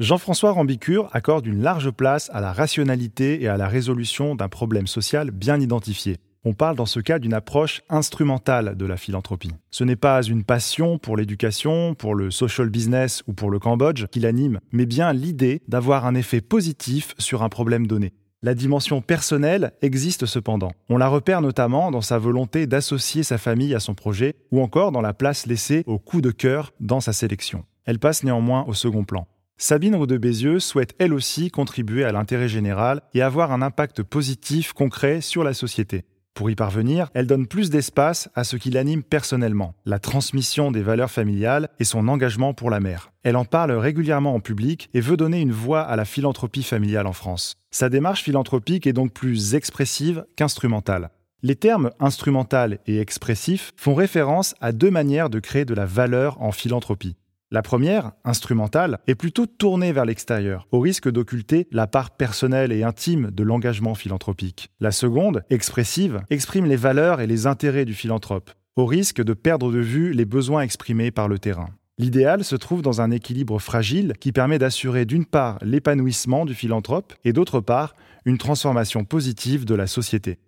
Jean-François 0.00 0.50
Rambicure 0.50 1.08
accorde 1.12 1.46
une 1.46 1.62
large 1.62 1.92
place 1.92 2.28
à 2.34 2.40
la 2.40 2.52
rationalité 2.52 3.40
et 3.40 3.46
à 3.46 3.56
la 3.56 3.68
résolution 3.68 4.34
d'un 4.34 4.48
problème 4.48 4.88
social 4.88 5.30
bien 5.30 5.60
identifié. 5.60 6.18
On 6.46 6.52
parle 6.52 6.76
dans 6.76 6.84
ce 6.84 7.00
cas 7.00 7.18
d'une 7.18 7.32
approche 7.32 7.80
instrumentale 7.88 8.76
de 8.76 8.84
la 8.84 8.98
philanthropie. 8.98 9.52
Ce 9.70 9.82
n'est 9.82 9.96
pas 9.96 10.22
une 10.22 10.44
passion 10.44 10.98
pour 10.98 11.16
l'éducation, 11.16 11.94
pour 11.94 12.14
le 12.14 12.30
social 12.30 12.68
business 12.68 13.22
ou 13.26 13.32
pour 13.32 13.50
le 13.50 13.58
Cambodge 13.58 14.04
qui 14.08 14.20
l'anime, 14.20 14.60
mais 14.70 14.84
bien 14.84 15.14
l'idée 15.14 15.62
d'avoir 15.68 16.04
un 16.04 16.14
effet 16.14 16.42
positif 16.42 17.14
sur 17.16 17.42
un 17.42 17.48
problème 17.48 17.86
donné. 17.86 18.12
La 18.42 18.54
dimension 18.54 19.00
personnelle 19.00 19.72
existe 19.80 20.26
cependant. 20.26 20.72
On 20.90 20.98
la 20.98 21.08
repère 21.08 21.40
notamment 21.40 21.90
dans 21.90 22.02
sa 22.02 22.18
volonté 22.18 22.66
d'associer 22.66 23.22
sa 23.22 23.38
famille 23.38 23.74
à 23.74 23.80
son 23.80 23.94
projet 23.94 24.34
ou 24.50 24.60
encore 24.60 24.92
dans 24.92 25.00
la 25.00 25.14
place 25.14 25.46
laissée 25.46 25.82
au 25.86 25.98
coup 25.98 26.20
de 26.20 26.30
cœur 26.30 26.74
dans 26.78 27.00
sa 27.00 27.14
sélection. 27.14 27.64
Elle 27.86 27.98
passe 27.98 28.22
néanmoins 28.22 28.66
au 28.68 28.74
second 28.74 29.04
plan. 29.04 29.26
Sabine 29.56 29.96
Bézieux 30.04 30.60
souhaite 30.60 30.94
elle 30.98 31.14
aussi 31.14 31.50
contribuer 31.50 32.04
à 32.04 32.12
l'intérêt 32.12 32.48
général 32.48 33.00
et 33.14 33.22
avoir 33.22 33.50
un 33.50 33.62
impact 33.62 34.02
positif 34.02 34.74
concret 34.74 35.22
sur 35.22 35.42
la 35.42 35.54
société. 35.54 36.04
Pour 36.34 36.50
y 36.50 36.56
parvenir, 36.56 37.10
elle 37.14 37.28
donne 37.28 37.46
plus 37.46 37.70
d'espace 37.70 38.28
à 38.34 38.42
ce 38.42 38.56
qui 38.56 38.70
l'anime 38.70 39.04
personnellement, 39.04 39.76
la 39.86 40.00
transmission 40.00 40.72
des 40.72 40.82
valeurs 40.82 41.12
familiales 41.12 41.68
et 41.78 41.84
son 41.84 42.08
engagement 42.08 42.54
pour 42.54 42.70
la 42.70 42.80
mère. 42.80 43.12
Elle 43.22 43.36
en 43.36 43.44
parle 43.44 43.70
régulièrement 43.70 44.34
en 44.34 44.40
public 44.40 44.90
et 44.94 45.00
veut 45.00 45.16
donner 45.16 45.40
une 45.40 45.52
voix 45.52 45.82
à 45.82 45.94
la 45.94 46.04
philanthropie 46.04 46.64
familiale 46.64 47.06
en 47.06 47.12
France. 47.12 47.54
Sa 47.70 47.88
démarche 47.88 48.24
philanthropique 48.24 48.88
est 48.88 48.92
donc 48.92 49.12
plus 49.12 49.54
expressive 49.54 50.26
qu'instrumentale. 50.34 51.10
Les 51.44 51.54
termes 51.54 51.92
instrumental 52.00 52.80
et 52.88 52.98
expressif 52.98 53.72
font 53.76 53.94
référence 53.94 54.56
à 54.60 54.72
deux 54.72 54.90
manières 54.90 55.30
de 55.30 55.38
créer 55.38 55.64
de 55.64 55.74
la 55.74 55.86
valeur 55.86 56.42
en 56.42 56.50
philanthropie. 56.50 57.14
La 57.54 57.62
première, 57.62 58.10
instrumentale, 58.24 58.98
est 59.06 59.14
plutôt 59.14 59.46
tournée 59.46 59.92
vers 59.92 60.04
l'extérieur, 60.04 60.66
au 60.72 60.80
risque 60.80 61.08
d'occulter 61.08 61.68
la 61.70 61.86
part 61.86 62.10
personnelle 62.10 62.72
et 62.72 62.82
intime 62.82 63.30
de 63.30 63.44
l'engagement 63.44 63.94
philanthropique. 63.94 64.72
La 64.80 64.90
seconde, 64.90 65.44
expressive, 65.50 66.22
exprime 66.30 66.64
les 66.64 66.74
valeurs 66.74 67.20
et 67.20 67.28
les 67.28 67.46
intérêts 67.46 67.84
du 67.84 67.94
philanthrope, 67.94 68.50
au 68.74 68.86
risque 68.86 69.22
de 69.22 69.34
perdre 69.34 69.70
de 69.70 69.78
vue 69.78 70.12
les 70.12 70.24
besoins 70.24 70.62
exprimés 70.62 71.12
par 71.12 71.28
le 71.28 71.38
terrain. 71.38 71.68
L'idéal 71.96 72.42
se 72.42 72.56
trouve 72.56 72.82
dans 72.82 73.00
un 73.00 73.12
équilibre 73.12 73.60
fragile 73.60 74.14
qui 74.18 74.32
permet 74.32 74.58
d'assurer 74.58 75.04
d'une 75.04 75.24
part 75.24 75.58
l'épanouissement 75.62 76.46
du 76.46 76.54
philanthrope 76.54 77.14
et 77.24 77.32
d'autre 77.32 77.60
part 77.60 77.94
une 78.24 78.38
transformation 78.38 79.04
positive 79.04 79.64
de 79.64 79.76
la 79.76 79.86
société. 79.86 80.40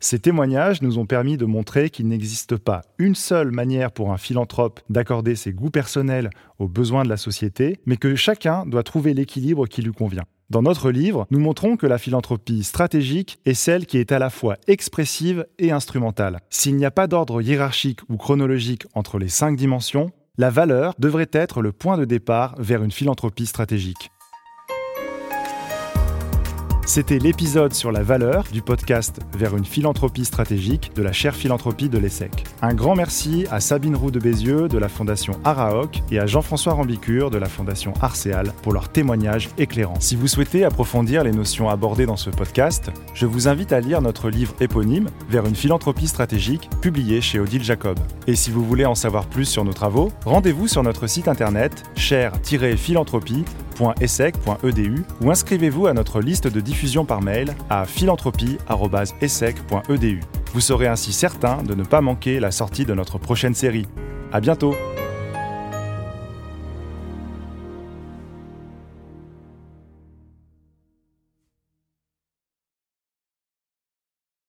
Ces 0.00 0.18
témoignages 0.18 0.82
nous 0.82 0.98
ont 0.98 1.06
permis 1.06 1.36
de 1.36 1.46
montrer 1.46 1.90
qu'il 1.90 2.08
n'existe 2.08 2.56
pas 2.56 2.82
une 2.98 3.14
seule 3.14 3.50
manière 3.50 3.92
pour 3.92 4.12
un 4.12 4.18
philanthrope 4.18 4.80
d'accorder 4.90 5.36
ses 5.36 5.52
goûts 5.52 5.70
personnels 5.70 6.30
aux 6.58 6.68
besoins 6.68 7.04
de 7.04 7.08
la 7.08 7.16
société, 7.16 7.80
mais 7.86 7.96
que 7.96 8.14
chacun 8.14 8.66
doit 8.66 8.82
trouver 8.82 9.14
l'équilibre 9.14 9.66
qui 9.66 9.82
lui 9.82 9.92
convient. 9.92 10.24
Dans 10.48 10.62
notre 10.62 10.92
livre, 10.92 11.26
nous 11.30 11.40
montrons 11.40 11.76
que 11.76 11.88
la 11.88 11.98
philanthropie 11.98 12.62
stratégique 12.62 13.40
est 13.46 13.54
celle 13.54 13.84
qui 13.84 13.98
est 13.98 14.12
à 14.12 14.20
la 14.20 14.30
fois 14.30 14.58
expressive 14.68 15.44
et 15.58 15.72
instrumentale. 15.72 16.40
S'il 16.50 16.76
n'y 16.76 16.84
a 16.84 16.92
pas 16.92 17.08
d'ordre 17.08 17.42
hiérarchique 17.42 18.00
ou 18.08 18.16
chronologique 18.16 18.86
entre 18.94 19.18
les 19.18 19.28
cinq 19.28 19.56
dimensions, 19.56 20.12
la 20.38 20.50
valeur 20.50 20.94
devrait 20.98 21.30
être 21.32 21.62
le 21.62 21.72
point 21.72 21.98
de 21.98 22.04
départ 22.04 22.54
vers 22.58 22.84
une 22.84 22.92
philanthropie 22.92 23.46
stratégique. 23.46 24.10
C'était 26.86 27.18
l'épisode 27.18 27.74
sur 27.74 27.90
la 27.90 28.04
valeur 28.04 28.44
du 28.52 28.62
podcast 28.62 29.18
Vers 29.36 29.56
une 29.56 29.64
philanthropie 29.64 30.24
stratégique 30.24 30.92
de 30.94 31.02
la 31.02 31.10
chaire 31.10 31.34
philanthropie 31.34 31.88
de 31.88 31.98
l'ESSEC. 31.98 32.44
Un 32.62 32.74
grand 32.74 32.94
merci 32.94 33.44
à 33.50 33.58
Sabine 33.58 33.96
Roux 33.96 34.12
de 34.12 34.20
Bézieux 34.20 34.68
de 34.68 34.78
la 34.78 34.88
Fondation 34.88 35.32
Araoc 35.42 36.00
et 36.12 36.20
à 36.20 36.26
Jean-François 36.26 36.74
Rambicure 36.74 37.32
de 37.32 37.38
la 37.38 37.48
Fondation 37.48 37.92
Arcéal 38.00 38.52
pour 38.62 38.72
leur 38.72 38.88
témoignage 38.88 39.50
éclairant. 39.58 39.98
Si 39.98 40.14
vous 40.14 40.28
souhaitez 40.28 40.64
approfondir 40.64 41.24
les 41.24 41.32
notions 41.32 41.68
abordées 41.68 42.06
dans 42.06 42.16
ce 42.16 42.30
podcast, 42.30 42.92
je 43.14 43.26
vous 43.26 43.48
invite 43.48 43.72
à 43.72 43.80
lire 43.80 44.00
notre 44.00 44.30
livre 44.30 44.54
éponyme 44.60 45.08
Vers 45.28 45.44
une 45.44 45.56
philanthropie 45.56 46.06
stratégique 46.06 46.70
publié 46.80 47.20
chez 47.20 47.40
Odile 47.40 47.64
Jacob. 47.64 47.98
Et 48.28 48.36
si 48.36 48.52
vous 48.52 48.64
voulez 48.64 48.86
en 48.86 48.94
savoir 48.94 49.26
plus 49.26 49.46
sur 49.46 49.64
nos 49.64 49.72
travaux, 49.72 50.12
rendez-vous 50.24 50.68
sur 50.68 50.84
notre 50.84 51.08
site 51.08 51.26
internet 51.26 51.82
chaire-philanthropie 51.96 53.44
.essec.edu 54.00 55.04
ou 55.20 55.30
inscrivez-vous 55.30 55.86
à 55.86 55.92
notre 55.92 56.20
liste 56.20 56.46
de 56.46 56.60
diffusion 56.76 57.06
par 57.06 57.22
mail 57.22 57.54
à 57.70 57.86
philanthropie.essec.edu. 57.86 60.20
Vous 60.52 60.60
serez 60.60 60.86
ainsi 60.86 61.14
certain 61.14 61.62
de 61.62 61.74
ne 61.74 61.84
pas 61.84 62.02
manquer 62.02 62.38
la 62.38 62.50
sortie 62.50 62.84
de 62.84 62.92
notre 62.92 63.16
prochaine 63.16 63.54
série. 63.54 63.86
À 64.30 64.40
bientôt! 64.40 64.74